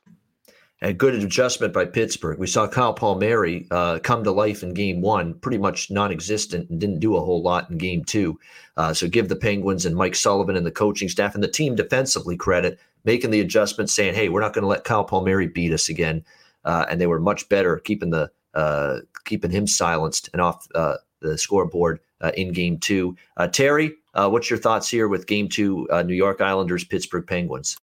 [0.81, 2.39] and good adjustment by Pittsburgh.
[2.39, 6.69] We saw Kyle Palmieri uh, come to life in game one, pretty much non existent
[6.69, 8.39] and didn't do a whole lot in game two.
[8.77, 11.75] Uh, so give the Penguins and Mike Sullivan and the coaching staff and the team
[11.75, 15.73] defensively credit, making the adjustment, saying, hey, we're not going to let Kyle Palmieri beat
[15.73, 16.23] us again.
[16.63, 20.95] Uh, and they were much better keeping the uh, keeping him silenced and off uh,
[21.21, 23.15] the scoreboard uh, in game two.
[23.51, 27.77] Terry, what's your thoughts here with game two, New York Islanders, Pittsburgh Penguins?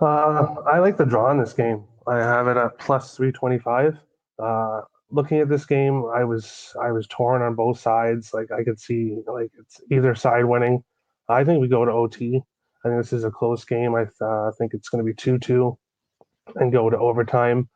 [0.00, 1.84] Uh, I like the draw in this game.
[2.06, 3.98] I have it at plus three twenty five.
[4.38, 8.32] Uh, looking at this game, I was I was torn on both sides.
[8.34, 10.84] Like I could see like it's either side winning.
[11.28, 12.40] I think we go to OT.
[12.84, 13.94] I think this is a close game.
[13.94, 15.78] I uh, think it's going to be two two,
[16.56, 17.68] and go to overtime.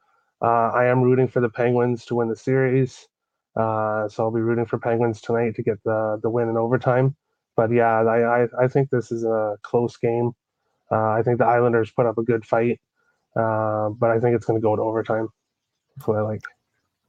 [0.42, 3.08] Uh, I am rooting for the Penguins to win the series,
[3.57, 7.16] uh, so I'll be rooting for Penguins tonight to get the the win in overtime.
[7.57, 10.32] But yeah, I I, I think this is a close game.
[10.90, 12.80] Uh, I think the Islanders put up a good fight,
[13.36, 15.28] uh, but I think it's going to go to overtime.
[15.96, 16.42] That's what I like.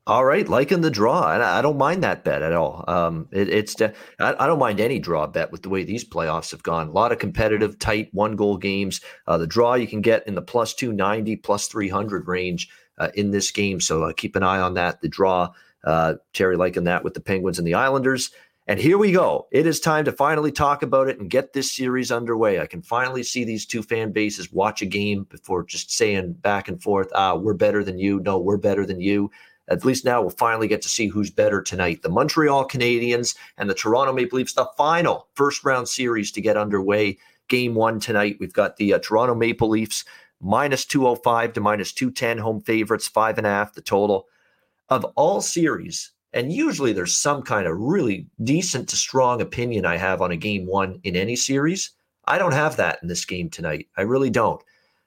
[0.08, 2.84] All right, liking the draw, and I don't mind that bet at all.
[2.88, 6.50] Um, it, it's I, I, don't mind any draw bet with the way these playoffs
[6.52, 6.88] have gone.
[6.88, 9.02] A lot of competitive, tight one goal games.
[9.28, 12.68] Uh, the draw you can get in the plus two ninety, plus three hundred range
[12.98, 13.80] uh, in this game.
[13.80, 15.02] So uh, keep an eye on that.
[15.02, 15.52] The draw,
[15.84, 18.32] uh, Terry liking that with the Penguins and the Islanders.
[18.68, 19.48] And here we go.
[19.52, 22.60] It is time to finally talk about it and get this series underway.
[22.60, 26.68] I can finally see these two fan bases watch a game before just saying back
[26.68, 28.20] and forth, ah, we're better than you.
[28.20, 29.32] No, we're better than you.
[29.68, 32.02] At least now we'll finally get to see who's better tonight.
[32.02, 36.58] The Montreal Canadiens and the Toronto Maple Leafs, the final first round series to get
[36.58, 37.18] underway.
[37.48, 38.38] Game one tonight.
[38.40, 40.06] We've got the uh, Toronto Maple Leafs
[40.40, 44.28] minus 205 to minus 210 home favorites, five and a half the total.
[44.92, 49.96] Of all series, and usually there's some kind of really decent to strong opinion I
[49.96, 51.92] have on a game one in any series.
[52.26, 53.88] I don't have that in this game tonight.
[53.98, 54.62] I really don't.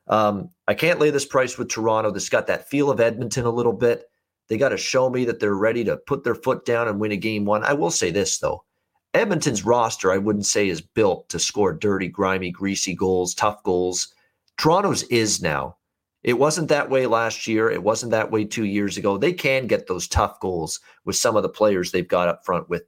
[0.09, 2.11] Um, I can't lay this price with Toronto.
[2.11, 4.11] This got that feel of Edmonton a little bit.
[4.49, 7.13] They got to show me that they're ready to put their foot down and win
[7.13, 7.63] a game one.
[7.63, 8.65] I will say this, though.
[9.13, 14.09] Edmonton's roster, I wouldn't say is built to score dirty, grimy, greasy goals, tough goals.
[14.57, 15.77] Toronto's is now.
[16.25, 17.71] It wasn't that way last year.
[17.71, 19.19] It wasn't that way two years ago.
[19.19, 22.69] They can get those tough goals with some of the players they've got up front
[22.71, 22.85] with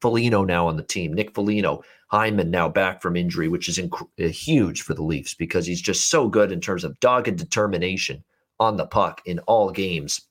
[0.00, 4.08] Foligno now on the team, Nick Foligno, Hyman now back from injury, which is inc-
[4.22, 8.24] uh, huge for the Leafs because he's just so good in terms of dogged determination
[8.60, 10.22] on the puck in all games.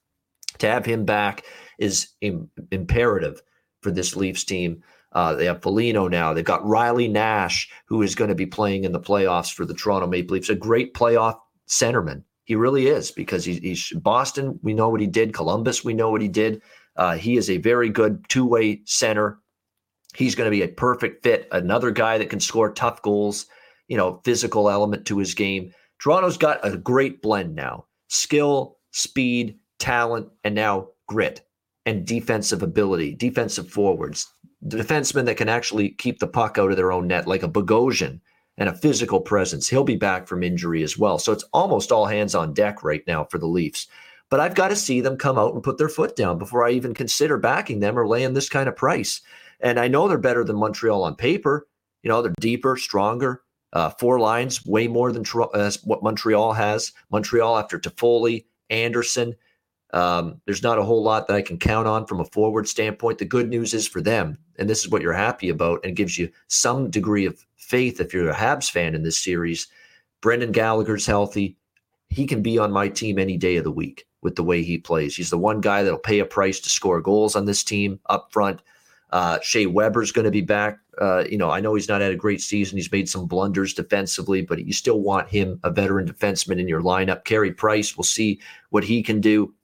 [0.58, 1.44] To have him back
[1.78, 3.42] is Im- imperative
[3.80, 4.82] for this Leafs team.
[5.12, 6.32] Uh, they have Foligno now.
[6.32, 9.74] They've got Riley Nash, who is going to be playing in the playoffs for the
[9.74, 10.48] Toronto Maple Leafs.
[10.48, 12.22] A great playoff centerman.
[12.44, 14.58] He really is because he's, Boston.
[14.62, 15.32] We know what he did.
[15.32, 15.84] Columbus.
[15.84, 16.60] We know what he did.
[16.96, 19.38] Uh, he is a very good two way center.
[20.14, 21.48] He's going to be a perfect fit.
[21.50, 23.46] Another guy that can score tough goals.
[23.88, 25.72] You know, physical element to his game.
[25.98, 31.46] Toronto's got a great blend now: skill, speed, talent, and now grit
[31.86, 33.14] and defensive ability.
[33.14, 34.26] Defensive forwards,
[34.62, 37.48] the defensemen that can actually keep the puck out of their own net, like a
[37.48, 38.20] Bogosian
[38.56, 39.68] and a physical presence.
[39.68, 41.18] He'll be back from injury as well.
[41.18, 43.88] So it's almost all hands on deck right now for the Leafs.
[44.30, 46.70] But I've got to see them come out and put their foot down before I
[46.70, 49.20] even consider backing them or laying this kind of price.
[49.60, 51.66] And I know they're better than Montreal on paper.
[52.02, 53.42] You know, they're deeper, stronger,
[53.72, 55.24] uh, four lines, way more than
[55.54, 56.92] uh, what Montreal has.
[57.10, 59.34] Montreal after Toffoli, Anderson.
[59.92, 63.18] Um, there's not a whole lot that I can count on from a forward standpoint.
[63.18, 66.18] The good news is for them, and this is what you're happy about, and gives
[66.18, 69.68] you some degree of faith if you're a Habs fan in this series.
[70.20, 71.56] Brendan Gallagher's healthy.
[72.08, 74.78] He can be on my team any day of the week with the way he
[74.78, 75.16] plays.
[75.16, 78.32] He's the one guy that'll pay a price to score goals on this team up
[78.32, 78.62] front.
[79.10, 80.78] Uh, Shea Weber's going to be back.
[81.00, 82.78] Uh, you know, I know he's not had a great season.
[82.78, 86.80] He's made some blunders defensively, but you still want him, a veteran defenseman, in your
[86.80, 87.24] lineup.
[87.24, 88.40] Carey Price, we'll see
[88.70, 89.54] what he can do.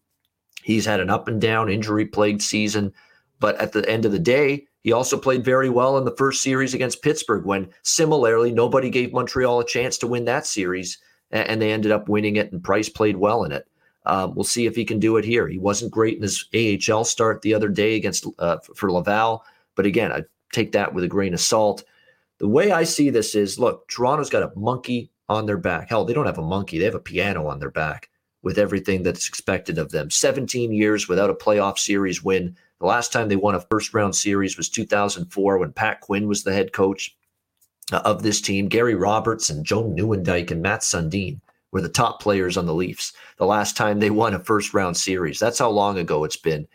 [0.63, 2.93] He's had an up and down, injury plagued season.
[3.41, 6.43] But at the end of the day, he also played very well in the first
[6.43, 10.99] series against Pittsburgh when similarly nobody gave Montreal a chance to win that series
[11.31, 13.67] and they ended up winning it and Price played well in it.
[14.07, 15.47] Um, we'll see if he can do it here.
[15.47, 19.87] He wasn't great in his AHL start the other day against uh, for Laval, but
[19.87, 20.23] again, I
[20.53, 21.85] take that with a grain of salt.
[22.39, 25.91] The way I see this is, look, Toronto's got a monkey on their back.
[25.91, 28.09] Hell, they don't have a monkey; they have a piano on their back
[28.43, 30.11] with everything that's expected of them.
[30.11, 32.57] 17 years without a playoff series win.
[32.81, 36.43] The last time they won a first round series was 2004 when Pat Quinn was
[36.43, 37.15] the head coach
[37.93, 38.69] uh, of this team.
[38.69, 41.41] Gary Roberts and Joe Nieuwendyk and Mats Sundin
[41.73, 44.97] were the top players on the Leafs the last time they won a first round
[44.97, 45.39] series.
[45.39, 46.67] That's how long ago it's been.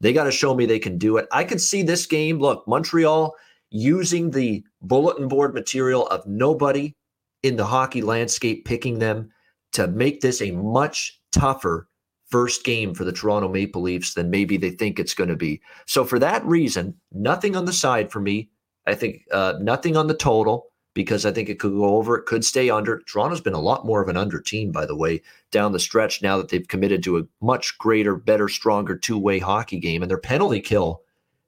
[0.00, 1.26] They got to show me they can do it.
[1.32, 2.38] I can see this game.
[2.38, 3.34] Look, Montreal
[3.70, 6.94] using the bulletin board material of nobody
[7.42, 9.30] in the hockey landscape picking them
[9.72, 11.88] to make this a much tougher
[12.34, 15.60] first game for the Toronto Maple Leafs than maybe they think it's going to be.
[15.86, 18.50] So for that reason, nothing on the side for me.
[18.88, 22.16] I think uh, nothing on the total because I think it could go over.
[22.16, 23.02] It could stay under.
[23.06, 25.22] Toronto's been a lot more of an under team, by the way,
[25.52, 29.38] down the stretch now that they've committed to a much greater, better, stronger two way
[29.38, 30.02] hockey game.
[30.02, 31.02] And their penalty kill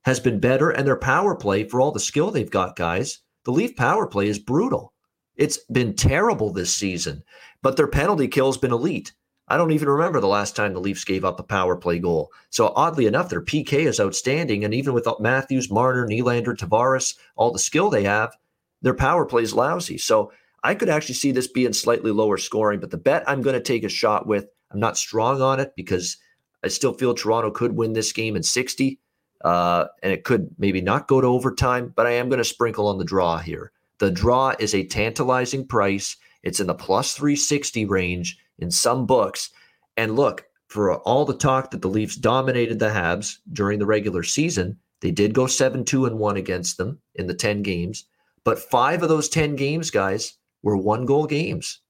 [0.04, 3.18] has been better, and their power play for all the skill they've got, guys.
[3.44, 4.92] The Leaf power play is brutal.
[5.34, 7.24] It's been terrible this season,
[7.60, 9.12] but their penalty kill has been elite.
[9.48, 12.32] I don't even remember the last time the Leafs gave up a power play goal.
[12.50, 14.64] So oddly enough, their PK is outstanding.
[14.64, 18.36] And even with Matthews, Marner, Nylander, Tavares, all the skill they have,
[18.82, 19.98] their power play is lousy.
[19.98, 20.32] So
[20.64, 23.62] I could actually see this being slightly lower scoring, but the bet I'm going to
[23.62, 26.16] take a shot with, I'm not strong on it because
[26.64, 28.98] I still feel Toronto could win this game in 60.
[29.44, 32.88] Uh, and it could maybe not go to overtime, but I am going to sprinkle
[32.88, 33.70] on the draw here.
[33.98, 36.16] The draw is a tantalizing price.
[36.42, 39.50] It's in the plus 360 range in some books.
[39.96, 44.22] And look, for all the talk that the Leafs dominated the Habs during the regular
[44.22, 48.04] season, they did go 7 2 and 1 against them in the 10 games.
[48.44, 51.80] But five of those 10 games, guys, were one goal games.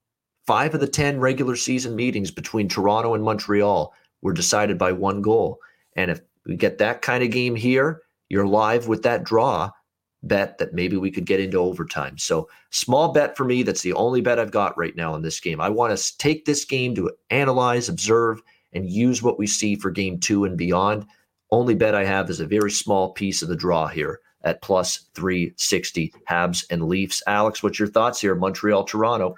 [0.47, 3.93] Five of the 10 regular season meetings between Toronto and Montreal
[4.23, 5.59] were decided by one goal.
[5.97, 9.71] And if we get that kind of game here, you're live with that draw
[10.23, 12.19] bet that maybe we could get into overtime.
[12.19, 13.63] So, small bet for me.
[13.63, 15.61] That's the only bet I've got right now in this game.
[15.61, 18.43] I want to take this game to analyze, observe,
[18.73, 21.07] and use what we see for game two and beyond.
[21.51, 25.09] Only bet I have is a very small piece of the draw here at plus
[25.15, 27.23] 360 Habs and Leafs.
[27.27, 28.35] Alex, what's your thoughts here?
[28.35, 29.35] Montreal, Toronto.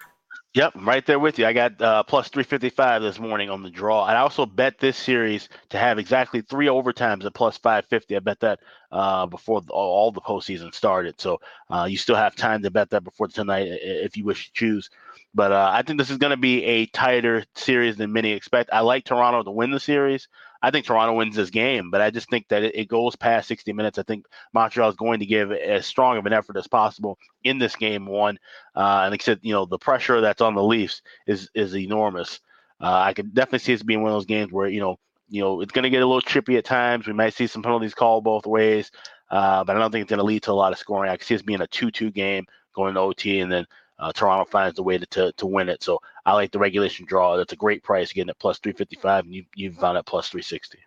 [0.58, 1.46] Yep, I'm right there with you.
[1.46, 4.02] I got uh, plus 355 this morning on the draw.
[4.02, 8.16] I also bet this series to have exactly three overtimes at plus 550.
[8.16, 8.58] I bet that
[8.90, 11.20] uh, before the, all the postseason started.
[11.20, 11.40] So
[11.70, 14.90] uh, you still have time to bet that before tonight if you wish to choose.
[15.32, 18.70] But uh, I think this is going to be a tighter series than many expect.
[18.72, 20.26] I like Toronto to win the series.
[20.60, 23.48] I think Toronto wins this game, but I just think that it, it goes past
[23.48, 23.98] 60 minutes.
[23.98, 27.58] I think Montreal is going to give as strong of an effort as possible in
[27.58, 28.38] this game one.
[28.74, 32.40] Uh, and said, you know, the pressure that's on the Leafs is is enormous.
[32.80, 34.98] Uh, I could definitely see this being one of those games where you know,
[35.28, 37.06] you know, it's going to get a little trippy at times.
[37.06, 38.90] We might see some penalties called both ways,
[39.30, 41.10] uh, but I don't think it's going to lead to a lot of scoring.
[41.10, 43.66] I can see this being a two-two game going to OT, and then
[43.98, 45.82] uh, Toronto finds a way to, to, to win it.
[45.82, 47.36] So I like the regulation draw.
[47.36, 50.78] That's a great price getting at plus 355, and you, you found it plus 360.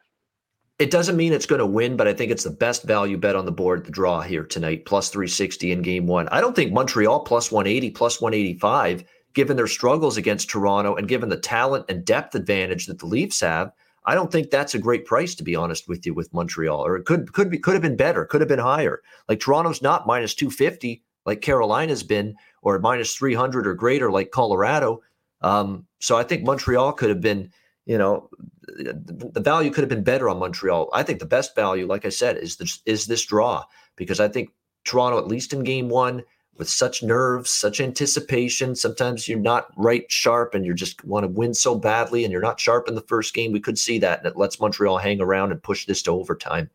[0.80, 3.36] It doesn't mean it's going to win, but I think it's the best value bet
[3.36, 6.28] on the board, the draw here tonight, plus 360 in game one.
[6.30, 9.04] I don't think Montreal plus 180, plus 185,
[9.34, 13.42] given their struggles against Toronto and given the talent and depth advantage that the Leafs
[13.42, 13.72] have,
[14.06, 16.84] I don't think that's a great price to be honest with you with Montreal.
[16.84, 19.02] Or it could could be could have been better, could have been higher.
[19.30, 25.02] Like Toronto's not minus 250 like Carolina's been or minus 300 or greater like Colorado.
[25.42, 27.52] Um, so I think Montreal could have been,
[27.86, 28.30] you know,
[28.62, 30.90] the value could have been better on Montreal.
[30.94, 33.64] I think the best value, like I said, is this is this draw
[33.96, 34.52] because I think
[34.84, 36.24] Toronto, at least in game one,
[36.58, 41.28] with such nerves, such anticipation, sometimes you're not right sharp and you just want to
[41.28, 43.52] win so badly and you're not sharp in the first game.
[43.52, 46.70] We could see that, and it lets Montreal hang around and push this to overtime.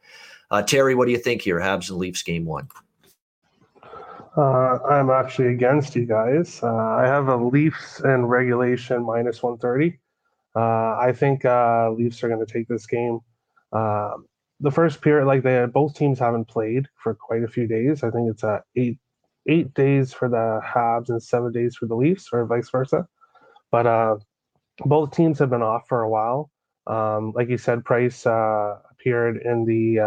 [0.50, 1.60] Uh, Terry, what do you think here?
[1.60, 2.68] Habs and Leafs game one.
[4.36, 6.60] Uh, I'm actually against you guys.
[6.62, 9.98] Uh, I have a Leafs and regulation minus 130.
[10.54, 13.20] Uh, I think uh, Leafs are going to take this game.
[13.72, 14.26] Um,
[14.60, 18.02] the first period, like they both teams haven't played for quite a few days.
[18.02, 18.98] I think it's uh, eight
[19.48, 23.06] eight days for the Habs and seven days for the Leafs, or vice versa.
[23.70, 24.16] But uh,
[24.84, 26.50] both teams have been off for a while.
[26.86, 30.00] Um, like you said, Price appeared in the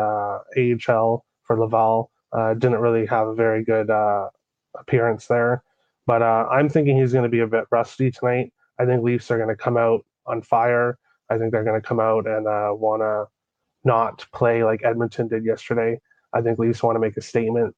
[0.57, 2.11] AHL for Laval.
[2.31, 4.29] Uh, didn't really have a very good uh,
[4.77, 5.63] appearance there.
[6.05, 8.53] But uh, I'm thinking he's going to be a bit rusty tonight.
[8.79, 10.97] I think Leafs are going to come out on fire.
[11.29, 13.27] I think they're going to come out and uh, want to
[13.83, 15.99] not play like Edmonton did yesterday.
[16.33, 17.75] I think Leafs want to make a statement.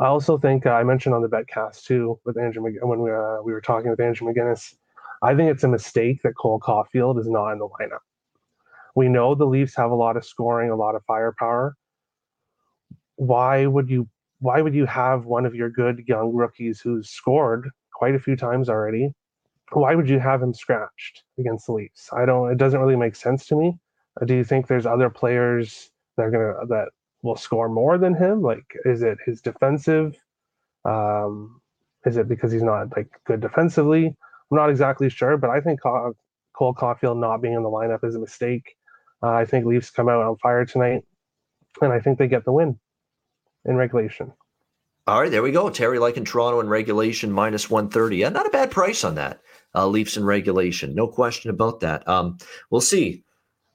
[0.00, 3.10] I also think uh, I mentioned on the betcast too with Andrew McG- when we,
[3.10, 4.74] uh, we were talking with Andrew McGinnis.
[5.22, 8.00] I think it's a mistake that Cole Caufield is not in the lineup.
[8.94, 11.76] We know the Leafs have a lot of scoring, a lot of firepower.
[13.18, 14.08] Why would you
[14.40, 18.36] why would you have one of your good young rookies who's scored quite a few
[18.36, 19.12] times already?
[19.72, 22.08] Why would you have him scratched against the Leafs?
[22.12, 22.50] I don't.
[22.52, 23.76] It doesn't really make sense to me.
[24.20, 26.90] Uh, do you think there's other players that are gonna that
[27.22, 28.40] will score more than him?
[28.40, 30.16] Like, is it his defensive?
[30.84, 31.60] Um,
[32.06, 34.06] is it because he's not like good defensively?
[34.06, 36.14] I'm not exactly sure, but I think Cole
[36.56, 38.76] Caufield not being in the lineup is a mistake.
[39.24, 41.02] Uh, I think Leafs come out on fire tonight,
[41.82, 42.78] and I think they get the win
[43.68, 44.32] in regulation.
[45.06, 45.70] All right, there we go.
[45.70, 48.16] Terry like in Toronto in regulation minus 130.
[48.16, 49.40] Yeah, not a bad price on that.
[49.74, 50.94] Uh, Leafs in regulation.
[50.94, 52.06] No question about that.
[52.08, 52.38] Um,
[52.70, 53.22] we'll see.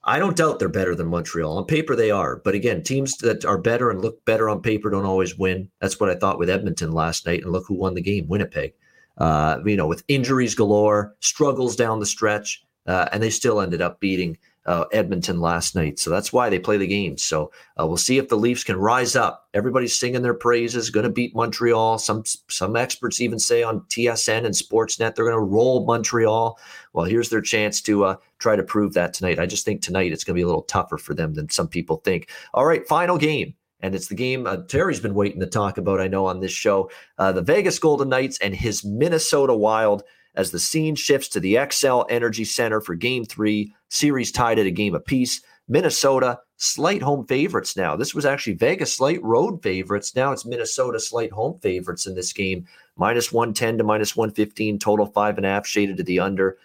[0.04, 1.58] I don't doubt they're better than Montreal.
[1.58, 2.36] On paper, they are.
[2.36, 5.70] But again, teams that are better and look better on paper don't always win.
[5.80, 7.44] That's what I thought with Edmonton last night.
[7.44, 8.74] And look who won the game Winnipeg.
[9.18, 13.82] Uh, you know, with injuries galore, struggles down the stretch, uh, and they still ended
[13.82, 16.00] up beating uh, Edmonton last night.
[16.00, 17.18] So that's why they play the game.
[17.18, 19.48] So uh, we'll see if the Leafs can rise up.
[19.54, 20.90] Everybody's singing their praises.
[20.90, 21.98] Going to beat Montreal.
[22.00, 26.60] Some some experts even say on TSN and Sportsnet they're going to roll Montreal.
[26.94, 29.40] Well, here's their chance to uh, try to prove that tonight.
[29.40, 31.68] I just think tonight it's going to be a little tougher for them than some
[31.68, 32.30] people think.
[32.54, 33.56] All right, final game.
[33.82, 36.54] And it's the game uh, Terry's been waiting to talk about, I know, on this
[36.54, 36.90] show.
[37.18, 40.04] Uh, the Vegas Golden Knights and his Minnesota Wild
[40.36, 43.74] as the scene shifts to the Xcel Energy Center for game three.
[43.90, 45.42] Series tied at a game apiece.
[45.68, 47.96] Minnesota, slight home favorites now.
[47.96, 50.16] This was actually Vegas slight road favorites.
[50.16, 52.66] Now it's Minnesota slight home favorites in this game.
[52.96, 56.58] Minus 110 to minus 115, total five and a half, shaded to the under.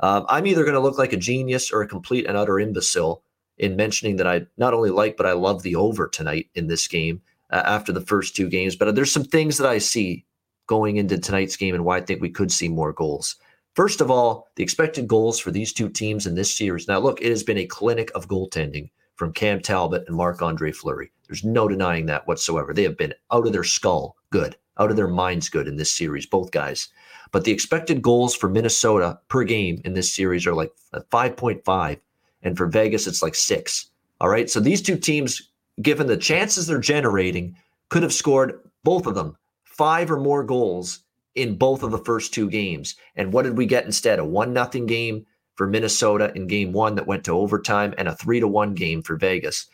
[0.00, 3.22] Um, I'm either going to look like a genius or a complete and utter imbecile
[3.58, 6.86] in mentioning that I not only like, but I love the over tonight in this
[6.86, 8.76] game uh, after the first two games.
[8.76, 10.24] But there's some things that I see
[10.66, 13.36] going into tonight's game and why I think we could see more goals.
[13.74, 16.88] First of all, the expected goals for these two teams in this series.
[16.88, 20.72] Now, look, it has been a clinic of goaltending from Cam Talbot and Marc Andre
[20.72, 21.10] Fleury.
[21.26, 22.72] There's no denying that whatsoever.
[22.72, 25.90] They have been out of their skull good, out of their minds good in this
[25.90, 26.88] series, both guys.
[27.32, 31.98] But the expected goals for Minnesota per game in this series are like 5.5.
[32.42, 33.90] And for Vegas, it's like six.
[34.20, 34.48] All right.
[34.48, 35.50] So these two teams,
[35.82, 37.56] given the chances they're generating,
[37.88, 39.36] could have scored both of them
[39.76, 41.00] five or more goals
[41.34, 42.96] in both of the first two games.
[43.14, 44.18] And what did we get instead?
[44.18, 48.16] A one nothing game for Minnesota in game one that went to overtime and a
[48.16, 49.66] three to one game for Vegas.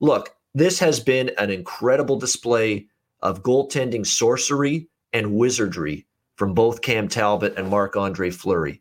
[0.00, 2.86] Look, this has been an incredible display
[3.20, 8.80] of goaltending sorcery and wizardry from both Cam Talbot and Marc Andre Fleury.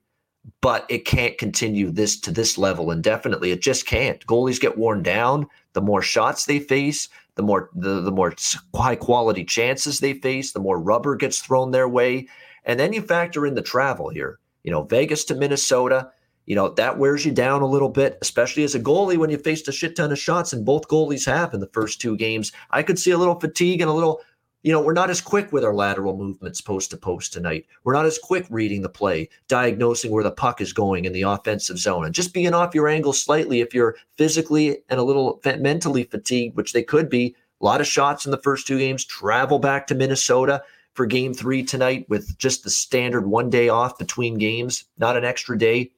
[0.62, 3.52] But it can't continue this to this level indefinitely.
[3.52, 4.26] It just can't.
[4.26, 5.48] Goalies get worn down.
[5.74, 8.36] The more shots they face, the more the, the more
[8.76, 12.28] high quality chances they face, the more rubber gets thrown their way.
[12.66, 14.40] And then you factor in the travel here.
[14.64, 16.12] You know, Vegas to Minnesota,
[16.46, 19.38] you know, that wears you down a little bit, especially as a goalie when you
[19.38, 22.52] faced a shit ton of shots, and both goalies have in the first two games.
[22.72, 24.22] I could see a little fatigue and a little
[24.64, 27.66] you know, we're not as quick with our lateral movements post to post tonight.
[27.84, 31.24] We're not as quick reading the play, diagnosing where the puck is going in the
[31.24, 35.42] offensive zone, and just being off your angle slightly if you're physically and a little
[35.60, 37.36] mentally fatigued, which they could be.
[37.62, 39.06] A lot of shots in the first two games.
[39.06, 43.98] Travel back to Minnesota for game three tonight with just the standard one day off
[43.98, 45.92] between games, not an extra day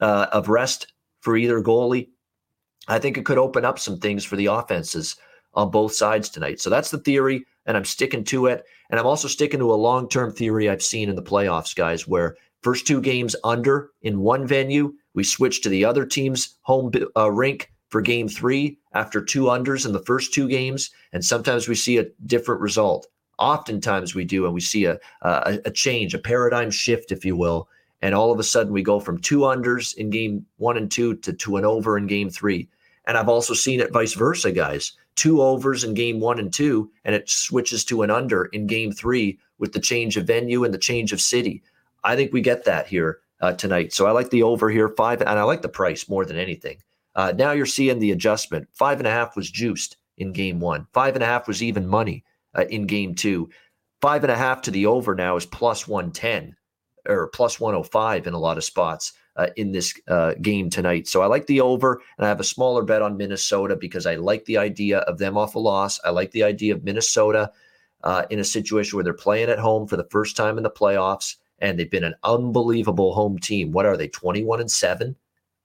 [0.00, 2.08] uh, of rest for either goalie.
[2.88, 5.16] I think it could open up some things for the offenses
[5.54, 6.60] on both sides tonight.
[6.60, 8.64] So that's the theory and I'm sticking to it.
[8.90, 12.06] And I'm also sticking to a long term theory I've seen in the playoffs, guys,
[12.06, 16.92] where first two games under in one venue, we switch to the other team's home
[17.16, 20.90] uh, rink for game three after two unders in the first two games.
[21.12, 23.06] And sometimes we see a different result.
[23.38, 27.36] Oftentimes we do, and we see a, a, a change, a paradigm shift, if you
[27.36, 27.68] will.
[28.00, 31.16] And all of a sudden we go from two unders in game one and two
[31.16, 32.68] to two and over in game three.
[33.06, 36.90] And I've also seen it vice versa, guys two overs in game one and two,
[37.04, 40.72] and it switches to an under in game three with the change of venue and
[40.72, 41.62] the change of city.
[42.04, 43.92] I think we get that here uh, tonight.
[43.92, 46.78] So I like the over here, five, and I like the price more than anything.
[47.14, 48.68] Uh, now you're seeing the adjustment.
[48.72, 51.86] Five and a half was juiced in game one, five and a half was even
[51.86, 53.50] money uh, in game two.
[54.00, 56.56] Five and a half to the over now is plus 110
[57.08, 59.12] or plus 105 in a lot of spots.
[59.36, 61.08] Uh, in this uh, game tonight.
[61.08, 64.16] So I like the over, and I have a smaller bet on Minnesota because I
[64.16, 66.00] like the idea of them off a loss.
[66.04, 67.50] I like the idea of Minnesota
[68.04, 70.70] uh, in a situation where they're playing at home for the first time in the
[70.70, 73.72] playoffs, and they've been an unbelievable home team.
[73.72, 75.16] What are they, 21 and 7?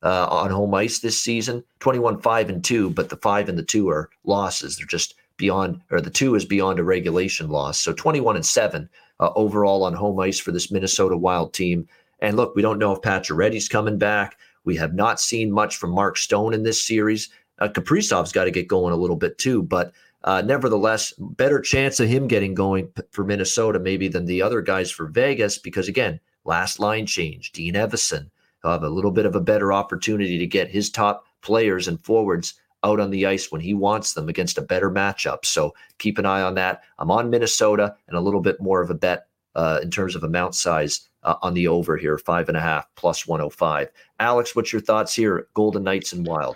[0.03, 3.63] Uh, on home ice this season 21 5 and 2 but the 5 and the
[3.63, 7.91] 2 are losses they're just beyond or the 2 is beyond a regulation loss so
[7.93, 8.87] 21 and 7
[9.19, 11.87] uh, overall on home ice for this Minnesota Wild team
[12.19, 14.37] and look, we don't know if Pacioretty's coming back.
[14.63, 17.29] We have not seen much from Mark Stone in this series.
[17.59, 19.93] Uh, Kaprizov's got to get going a little bit too, but
[20.23, 24.91] uh, nevertheless, better chance of him getting going for Minnesota maybe than the other guys
[24.91, 27.51] for Vegas because again, last line change.
[27.51, 28.29] Dean Evason
[28.63, 32.03] will have a little bit of a better opportunity to get his top players and
[32.03, 35.45] forwards out on the ice when he wants them against a better matchup.
[35.45, 36.83] So keep an eye on that.
[36.99, 40.23] I'm on Minnesota and a little bit more of a bet uh, in terms of
[40.23, 43.89] amount size uh, on the over here, five and a half plus 105.
[44.19, 45.47] Alex, what's your thoughts here?
[45.53, 46.55] Golden Knights and Wild.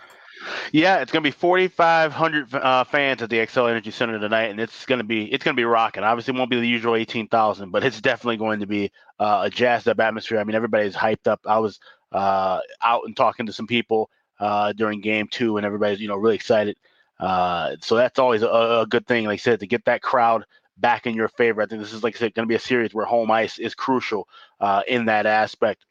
[0.71, 4.59] Yeah, it's going to be 4,500 uh, fans at the Xcel Energy Center tonight, and
[4.59, 6.03] it's going to be it's going to be rocking.
[6.03, 9.49] Obviously, it won't be the usual 18,000, but it's definitely going to be uh, a
[9.51, 10.39] jazzed up atmosphere.
[10.39, 11.41] I mean, everybody's hyped up.
[11.45, 11.79] I was
[12.11, 14.09] uh, out and talking to some people
[14.39, 16.77] uh, during Game Two, and everybody's you know really excited.
[17.19, 19.25] Uh, so that's always a, a, good thing.
[19.25, 20.43] Like I said, to get that crowd
[20.77, 21.61] back in your favor.
[21.61, 23.59] I think this is like I said, going to be a series where home ice
[23.59, 24.27] is crucial
[24.59, 25.85] uh, in that aspect.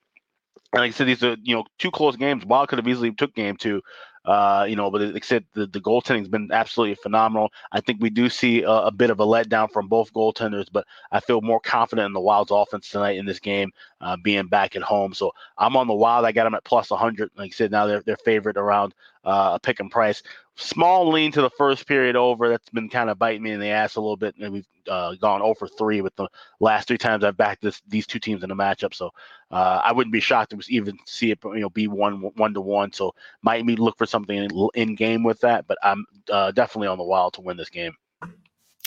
[0.73, 2.45] And like I said, these are you know two close games.
[2.45, 3.83] Wild could have easily took game two,
[4.25, 7.51] uh, you know, but like I said, the, the goaltending's been absolutely phenomenal.
[7.73, 10.87] I think we do see a, a, bit of a letdown from both goaltenders, but
[11.11, 13.73] I feel more confident in the Wild's offense tonight in this game,
[14.03, 15.15] uh, being back at home.
[15.15, 16.27] So I'm on the Wild.
[16.27, 17.31] I got them at plus 100.
[17.37, 18.95] Like I said, now they're, they're favorite around
[19.25, 20.23] uh, a pick and price
[20.61, 22.49] small lean to the first period over.
[22.49, 25.15] That's been kind of biting me in the ass a little bit, and we've uh,
[25.15, 26.29] gone over three with the
[26.61, 28.95] last three times I've backed this these two teams in a matchup.
[28.95, 29.11] So
[29.51, 32.61] uh, I wouldn't be shocked to even see it you know be one one to
[32.61, 32.93] one.
[32.93, 36.89] So might me look for something in, in game with that, but I'm uh, definitely
[36.89, 37.95] on the wild to win this game.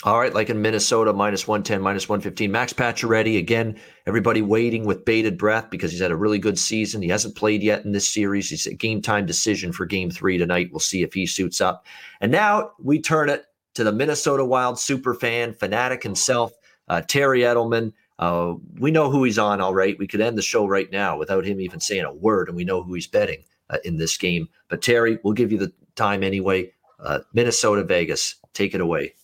[0.02, 2.50] All right, like in Minnesota, minus 110, minus 115.
[2.50, 7.00] Max Pacioretty, again, everybody waiting with bated breath because he's had a really good season.
[7.00, 8.50] He hasn't played yet in this series.
[8.50, 10.68] He's a game time decision for game three tonight.
[10.70, 11.86] We'll see if he suits up.
[12.20, 16.52] And now we turn it to the Minnesota Wild super fan, fanatic himself,
[16.88, 17.92] uh, Terry Edelman.
[18.18, 19.98] Uh, we know who he's on, all right.
[19.98, 22.64] We could end the show right now without him even saying a word, and we
[22.64, 24.48] know who he's betting uh, in this game.
[24.68, 26.72] But Terry, we'll give you the time anyway.
[27.00, 29.14] Uh, Minnesota, Vegas, take it away.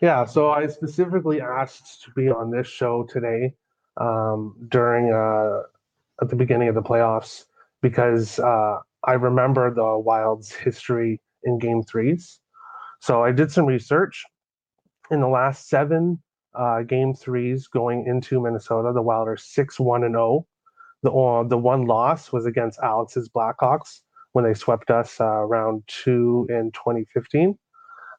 [0.00, 3.54] Yeah, so I specifically asked to be on this show today
[3.96, 5.62] um, during uh,
[6.22, 7.46] at the beginning of the playoffs
[7.82, 12.38] because uh, I remember the Wild's history in Game Threes.
[13.00, 14.24] So I did some research.
[15.10, 16.22] In the last seven
[16.54, 20.22] uh, Game Threes going into Minnesota, the Wild are six one and zero.
[20.22, 20.46] Oh.
[21.02, 24.00] The uh, the one loss was against Alex's Blackhawks
[24.32, 27.56] when they swept us uh, round two in 2015.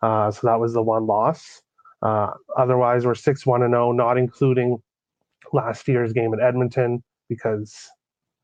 [0.01, 1.61] Uh, so that was the one loss.
[2.01, 4.81] Uh, otherwise, we're six one and zero, oh, not including
[5.53, 7.89] last year's game in Edmonton because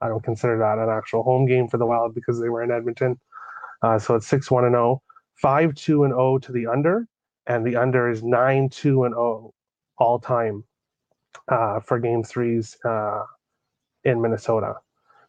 [0.02, 2.72] I don't consider that an actual home game for the Wild because they were in
[2.72, 3.20] Edmonton.
[3.82, 5.02] Uh, so it's six one and zero, oh.
[5.36, 7.08] five two and zero to the under,
[7.48, 9.54] and the under is nine two and zero
[9.98, 10.64] all time
[11.48, 13.24] uh, for game threes uh,
[14.04, 14.76] in Minnesota.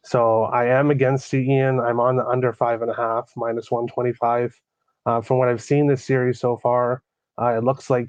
[0.02, 1.80] So I am against you, Ian.
[1.80, 4.60] I'm on the under five and a half, minus 125.
[5.04, 7.02] Uh, from what I've seen this series so far,
[7.40, 8.08] uh, it looks like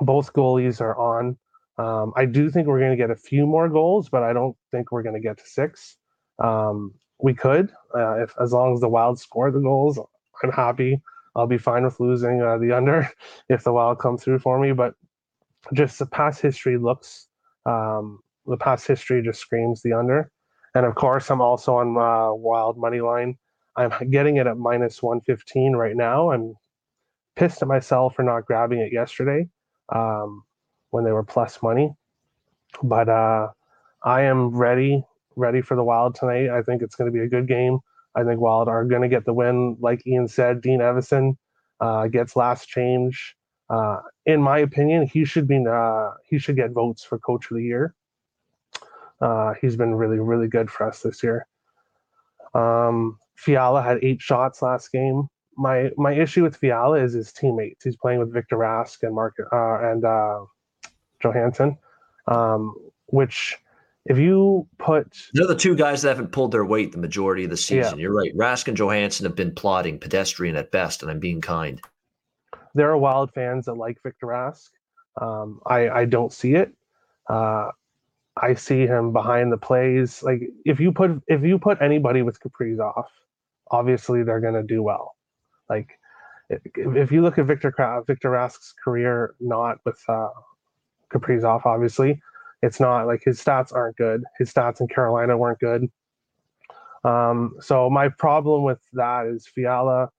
[0.00, 1.36] both goalies are on.
[1.78, 4.56] Um, I do think we're going to get a few more goals, but I don't
[4.70, 5.96] think we're going to get to six.
[6.38, 9.98] Um, we could, uh, if as long as the Wild score the goals,
[10.42, 11.00] I'm happy.
[11.36, 13.08] I'll be fine with losing uh, the under
[13.48, 14.72] if the Wild come through for me.
[14.72, 14.94] But
[15.72, 17.28] just the past history looks,
[17.66, 20.30] um, the past history just screams the under.
[20.74, 23.36] And of course, I'm also on uh, Wild money line.
[23.76, 26.30] I'm getting it at minus 115 right now.
[26.30, 26.54] I'm
[27.40, 29.48] pissed at myself for not grabbing it yesterday
[29.94, 30.44] um,
[30.90, 31.90] when they were plus money.
[32.82, 33.48] But uh,
[34.04, 35.02] I am ready,
[35.36, 36.50] ready for the Wild tonight.
[36.50, 37.78] I think it's going to be a good game.
[38.14, 39.78] I think Wild are going to get the win.
[39.80, 41.36] Like Ian said, Dean Evason
[41.80, 43.34] uh, gets last change.
[43.70, 47.56] Uh, in my opinion, he should be uh, he should get votes for Coach of
[47.56, 47.94] the Year.
[49.18, 51.46] Uh, he's been really, really good for us this year.
[52.52, 55.28] Um, Fiala had eight shots last game
[55.60, 57.84] my my issue with Fiala is his teammates.
[57.84, 60.40] He's playing with Victor Rask and Mark uh, and uh,
[61.22, 61.76] Johansson,
[62.26, 62.74] um,
[63.06, 63.58] which
[64.06, 67.50] if you put they're the two guys that haven't pulled their weight the majority of
[67.50, 67.98] the season.
[67.98, 68.04] Yeah.
[68.04, 68.34] You're right.
[68.34, 71.80] Rask and Johansson have been plodding, pedestrian at best, and I'm being kind.
[72.74, 74.70] There are wild fans that like Victor Rask.
[75.20, 76.72] Um, I I don't see it.
[77.28, 77.68] Uh,
[78.34, 80.22] I see him behind the plays.
[80.22, 83.04] Like if you put if you put anybody with Kaprizov,
[83.70, 85.16] obviously they're going to do well.
[85.70, 85.98] Like
[86.50, 87.72] if, you look at Victor
[88.06, 90.28] Victor Rask's career, not with uh,
[91.12, 92.20] Kaprizov, obviously,
[92.62, 94.22] it's not like his stats aren't good.
[94.38, 95.88] His stats in Carolina weren't good.
[97.04, 100.10] Um, so my problem with that is Fiala.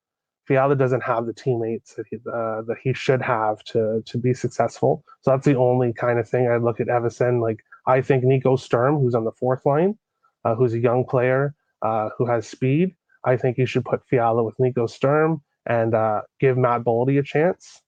[0.48, 4.34] Fiala doesn't have the teammates that he uh, that he should have to to be
[4.34, 5.04] successful.
[5.22, 7.42] So that's the only kind of thing I look at Evason.
[7.42, 9.98] Like I think Nico Sturm, who's on the fourth line,
[10.46, 12.96] uh, who's a young player uh, who has speed.
[13.24, 17.24] I think you should put Fiala with Nico Sturm and uh, give Matt Boldy a
[17.24, 17.82] chance.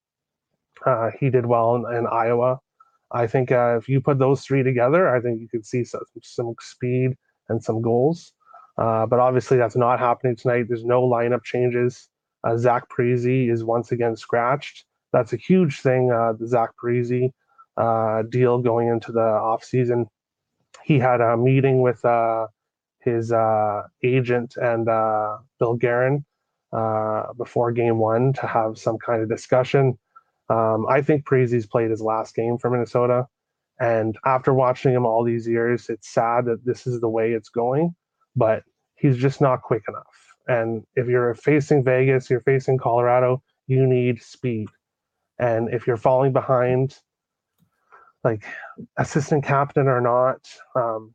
[0.85, 2.59] Uh, he did well in, in Iowa.
[3.11, 6.01] I think uh, if you put those three together, I think you could see some,
[6.23, 7.15] some speed
[7.49, 8.33] and some goals.
[8.77, 10.65] Uh, but obviously, that's not happening tonight.
[10.67, 12.09] There's no lineup changes.
[12.43, 14.85] Uh, Zach Parise is once again scratched.
[15.11, 16.11] That's a huge thing.
[16.11, 17.31] Uh, the Zach Parise
[17.77, 20.07] uh, deal going into the offseason.
[20.83, 22.03] He had a meeting with
[23.05, 23.33] uh, his
[24.03, 24.85] agent and
[25.59, 26.25] Bill Guerin
[27.37, 29.97] before game one to have some kind of discussion.
[30.49, 33.27] Um, I think Parise's played his last game for Minnesota.
[33.79, 37.49] And after watching him all these years, it's sad that this is the way it's
[37.49, 37.95] going,
[38.35, 38.63] but
[38.95, 40.35] he's just not quick enough.
[40.47, 44.67] And if you're facing Vegas, you're facing Colorado, you need speed.
[45.39, 46.99] And if you're falling behind,
[48.23, 48.45] like
[48.97, 51.13] assistant captain or not, um,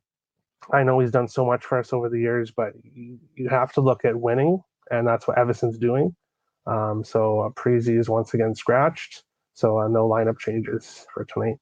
[0.73, 3.73] I know he's done so much for us over the years, but you, you have
[3.73, 4.61] to look at winning,
[4.91, 6.15] and that's what Evason's doing.
[6.67, 9.25] Um, so uh, Parise is once again scratched.
[9.55, 11.57] So uh, no lineup changes for tonight.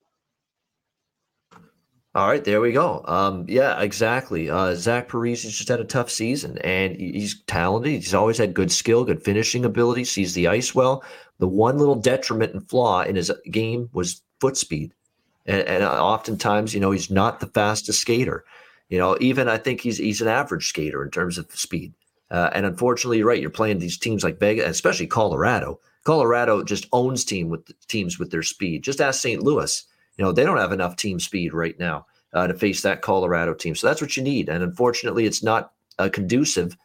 [2.16, 3.05] All right, there we go.
[3.05, 4.48] Um, yeah, exactly.
[4.48, 7.93] Uh, Zach Parise just had a tough season, and he's talented.
[7.93, 11.05] He's always had good skill, good finishing ability, sees the ice well.
[11.40, 14.94] The one little detriment and flaw in his game was foot speed,
[15.44, 18.44] and, and uh, oftentimes, you know, he's not the fastest skater.
[18.89, 21.95] You know, even I think he's he's an average skater in terms of speed.
[22.31, 23.41] Uh, and unfortunately, you're right.
[23.41, 25.81] You're playing these teams like Vegas, especially Colorado.
[26.05, 28.83] Colorado just owns team with teams with their speed.
[28.85, 29.43] Just ask St.
[29.43, 29.85] Louis.
[30.17, 33.55] You know they don't have enough team speed right now uh, to face that Colorado
[33.55, 33.75] team.
[33.75, 34.49] So that's what you need.
[34.49, 36.77] And unfortunately, it's not uh, conducive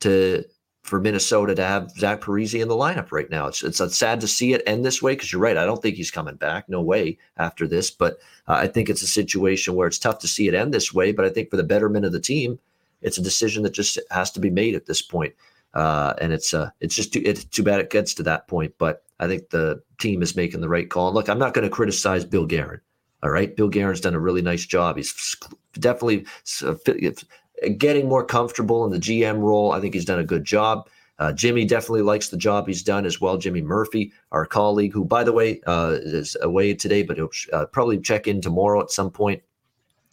[0.00, 0.44] to
[0.82, 3.46] for Minnesota to have Zach Parise in the lineup right now.
[3.46, 5.56] It's it's sad to see it end this way because you're right.
[5.56, 6.68] I don't think he's coming back.
[6.68, 7.90] No way after this.
[7.90, 10.92] But uh, I think it's a situation where it's tough to see it end this
[10.92, 11.12] way.
[11.12, 12.58] But I think for the betterment of the team,
[13.02, 15.34] it's a decision that just has to be made at this point.
[15.74, 18.74] Uh, and it's uh, it's just too, it's too bad it gets to that point.
[18.78, 21.08] But I think the team is making the right call.
[21.08, 22.80] And look, I'm not going to criticize Bill Guerin.
[23.22, 24.96] All right, Bill Guerin's done a really nice job.
[24.96, 25.36] He's
[25.74, 26.24] definitely
[26.64, 26.74] uh,
[27.76, 29.72] getting more comfortable in the GM role.
[29.72, 30.88] I think he's done a good job.
[31.18, 33.36] Uh, Jimmy definitely likes the job he's done as well.
[33.36, 37.66] Jimmy Murphy, our colleague, who, by the way, uh, is away today, but he'll uh,
[37.66, 39.42] probably check in tomorrow at some point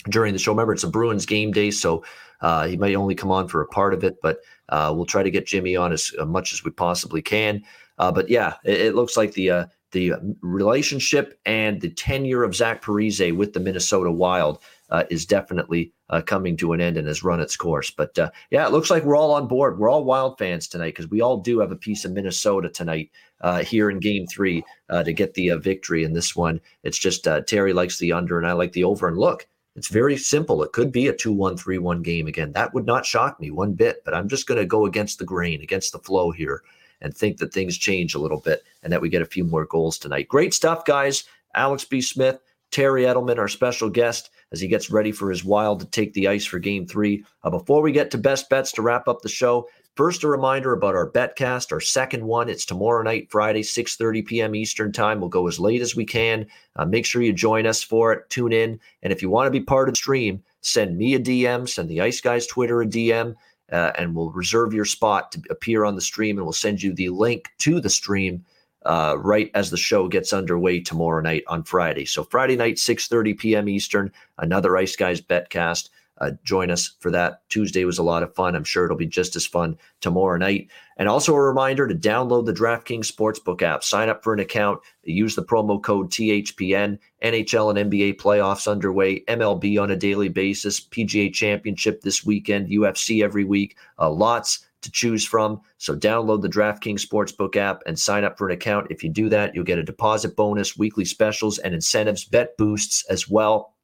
[0.09, 0.51] during the show.
[0.51, 2.03] Remember, it's a Bruins game day, so
[2.41, 4.39] uh, he might only come on for a part of it, but
[4.69, 7.63] uh, we'll try to get Jimmy on as uh, much as we possibly can.
[7.97, 13.35] But yeah, it, it, looks like the the relationship and the tenure of Zach Parise
[13.35, 14.61] with the Minnesota Wild
[15.09, 17.89] is definitely Uh, coming to an end and has run its course.
[17.89, 19.79] But uh, yeah, it looks like we're all on board.
[19.79, 23.09] We're all Wild fans tonight because we all do have a piece of Minnesota tonight
[23.41, 26.61] uh, here in Game Three to get the victory in this one.
[26.83, 29.07] It's just Terry likes the under and I like the over.
[29.07, 30.63] And look it's very simple.
[30.63, 32.53] It could be a 2 1 3 1 game again.
[32.53, 35.25] That would not shock me one bit, but I'm just going to go against the
[35.25, 36.63] grain, against the flow here,
[37.01, 39.65] and think that things change a little bit and that we get a few more
[39.65, 40.29] goals tonight.
[40.29, 41.25] Great stuff, guys.
[41.55, 42.01] Alex B.
[42.01, 42.39] Smith,
[42.71, 46.27] Terry Edelman, our special guest, as he gets ready for his wild to take the
[46.27, 47.23] ice for game three.
[47.43, 50.73] Uh, before we get to best bets to wrap up the show, First, a reminder
[50.73, 52.49] about our betcast, our second one.
[52.49, 54.53] It's tomorrow night, Friday, 6:30 p.m.
[54.53, 55.21] Eastern Time.
[55.21, 56.47] We'll go as late as we can.
[56.75, 58.29] Uh, make sure you join us for it.
[58.29, 61.19] Tune in, and if you want to be part of the stream, send me a
[61.19, 63.35] DM, send the Ice Guys Twitter a DM,
[63.71, 66.93] uh, and we'll reserve your spot to appear on the stream, and we'll send you
[66.93, 68.43] the link to the stream
[68.85, 72.05] uh, right as the show gets underway tomorrow night on Friday.
[72.05, 73.69] So Friday night, 6:30 p.m.
[73.69, 75.89] Eastern, another Ice Guys betcast.
[76.17, 77.41] Uh, join us for that.
[77.49, 78.55] Tuesday was a lot of fun.
[78.55, 80.69] I'm sure it'll be just as fun tomorrow night.
[80.97, 84.79] And also a reminder to download the DraftKings Sportsbook app, sign up for an account,
[85.03, 86.99] use the promo code THPN.
[87.21, 93.21] NHL and NBA playoffs underway, MLB on a daily basis, PGA Championship this weekend, UFC
[93.21, 93.75] every week.
[93.99, 95.59] Uh, lots to choose from.
[95.77, 98.87] So download the DraftKings Sportsbook app and sign up for an account.
[98.89, 103.03] If you do that, you'll get a deposit bonus, weekly specials, and incentives, bet boosts
[103.09, 103.75] as well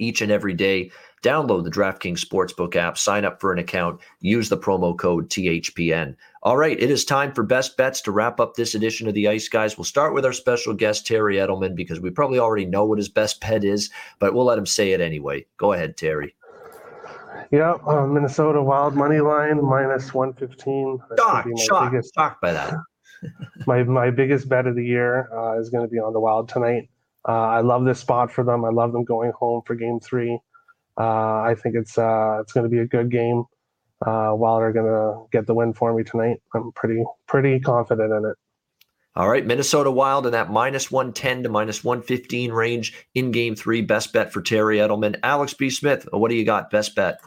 [0.00, 0.90] each and every day.
[1.22, 6.16] Download the DraftKings Sportsbook app, sign up for an account, use the promo code THPN.
[6.42, 9.28] All right, it is time for best bets to wrap up this edition of the
[9.28, 9.76] Ice Guys.
[9.76, 13.10] We'll start with our special guest, Terry Edelman, because we probably already know what his
[13.10, 15.44] best bet is, but we'll let him say it anyway.
[15.58, 16.34] Go ahead, Terry.
[17.50, 20.98] Yeah, uh, Minnesota Wild money line minus 115.
[21.18, 22.74] Shocked, shocked, biggest, shocked by that.
[23.66, 26.48] my my biggest bet of the year uh, is going to be on the Wild
[26.48, 26.88] tonight.
[27.28, 28.64] Uh, I love this spot for them.
[28.64, 30.38] I love them going home for Game Three.
[30.98, 33.44] Uh, I think it's uh, it's going to be a good game.
[34.06, 36.40] Uh, Wild are going to get the win for me tonight.
[36.54, 38.36] I'm pretty pretty confident in it.
[39.16, 43.82] All right, Minnesota Wild in that minus 110 to minus 115 range in game three.
[43.82, 45.18] Best bet for Terry Edelman.
[45.24, 45.68] Alex B.
[45.68, 46.70] Smith, what do you got?
[46.70, 47.20] Best bet?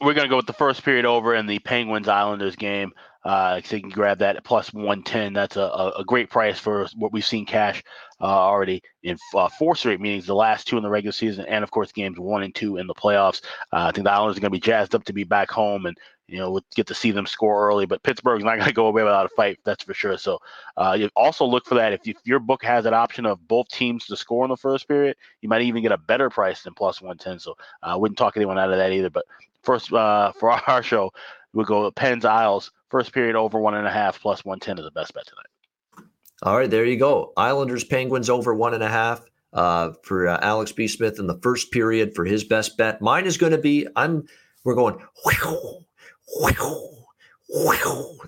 [0.00, 2.92] We're going to go with the first period over in the Penguins Islanders game.
[3.26, 5.32] Uh, so you can grab that at plus 110.
[5.32, 7.82] That's a, a great price for what we've seen cash
[8.20, 11.64] uh, already in uh, four straight meetings, the last two in the regular season, and
[11.64, 13.42] of course games one and two in the playoffs.
[13.72, 15.86] Uh, I think the Islanders are going to be jazzed up to be back home
[15.86, 15.98] and
[16.28, 17.84] you know get to see them score early.
[17.84, 20.16] But Pittsburgh's not going to go away without a fight, that's for sure.
[20.18, 20.38] So
[20.76, 23.46] uh, you also look for that if, you, if your book has an option of
[23.48, 26.62] both teams to score in the first period, you might even get a better price
[26.62, 27.40] than plus 110.
[27.40, 29.10] So uh, I wouldn't talk anyone out of that either.
[29.10, 29.24] But
[29.64, 29.98] first for
[30.68, 31.10] our show,
[31.52, 34.90] we'll go Pens Isles first period over one and a half plus 110 is the
[34.90, 36.08] best bet tonight.
[36.42, 37.32] All right, there you go.
[37.36, 39.22] Islanders Penguins over one and a half
[39.52, 40.86] uh, for uh, Alex B.
[40.86, 43.00] Smith in the first period for his best bet.
[43.00, 44.26] Mine is going to be I'm
[44.64, 44.98] we're going.
[45.24, 45.86] Whew,
[46.28, 46.96] whew.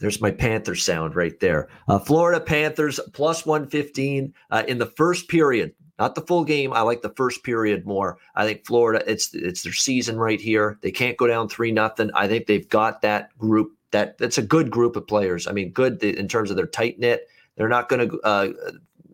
[0.00, 1.68] There's my Panther sound right there.
[1.88, 5.74] Uh, Florida Panthers plus 115 uh, in the first period.
[5.98, 6.72] Not the full game.
[6.72, 8.18] I like the first period more.
[8.36, 10.78] I think Florida, it's it's their season right here.
[10.80, 12.10] They can't go down three nothing.
[12.14, 15.46] I think they've got that group that that's a good group of players.
[15.46, 17.28] I mean, good in terms of their tight knit.
[17.56, 18.52] They're not going to, uh,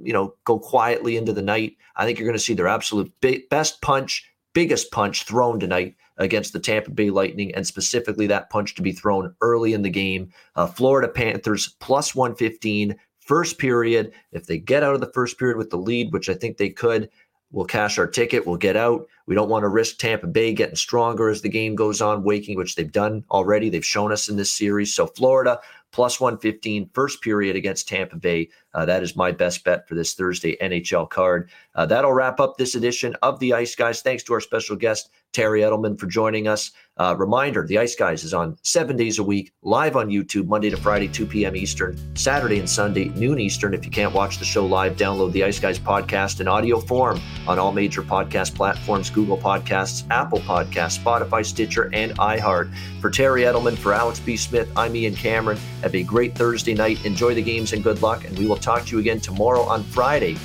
[0.03, 1.77] you know, go quietly into the night.
[1.97, 3.13] I think you're going to see their absolute
[3.49, 8.75] best punch, biggest punch thrown tonight against the Tampa Bay Lightning, and specifically that punch
[8.75, 10.31] to be thrown early in the game.
[10.55, 14.13] Uh, Florida Panthers plus 115 first period.
[14.33, 16.71] If they get out of the first period with the lead, which I think they
[16.71, 17.11] could,
[17.51, 18.47] We'll cash our ticket.
[18.47, 19.07] We'll get out.
[19.27, 22.57] We don't want to risk Tampa Bay getting stronger as the game goes on, waking,
[22.57, 23.71] which they've done already.
[23.71, 24.93] They've shown us in this series.
[24.93, 25.61] So Florida
[25.95, 28.49] plus 115 first period against Tampa Bay.
[28.75, 31.49] Uh, that is my best bet for this Thursday NHL card.
[31.77, 34.03] Uh, that'll wrap up this edition of the Ice Guys.
[34.03, 36.71] Thanks to our special guest, Terry Edelman, for joining us.
[36.97, 40.71] Uh, reminder the Ice Guys is on seven days a week, live on YouTube, Monday
[40.71, 41.57] to Friday, 2 p.m.
[41.57, 43.75] Eastern, Saturday and Sunday, noon Eastern.
[43.75, 47.21] If you can't watch the show live, download the Ice Guys podcast in audio form
[47.49, 52.73] on all major podcast platforms Google Podcasts, Apple Podcasts, Spotify, Stitcher, and iHeart.
[53.01, 54.37] For Terry Edelman, for Alex B.
[54.37, 55.59] Smith, I'm Ian Cameron.
[55.83, 57.05] Have a great Thursday night.
[57.05, 58.25] Enjoy the games and good luck.
[58.25, 60.37] And we will talk to you again tomorrow on Friday,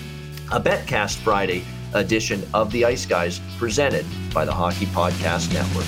[0.52, 1.64] a Betcast Friday
[1.94, 5.86] edition of the Ice Guys presented by the Hockey Podcast Network.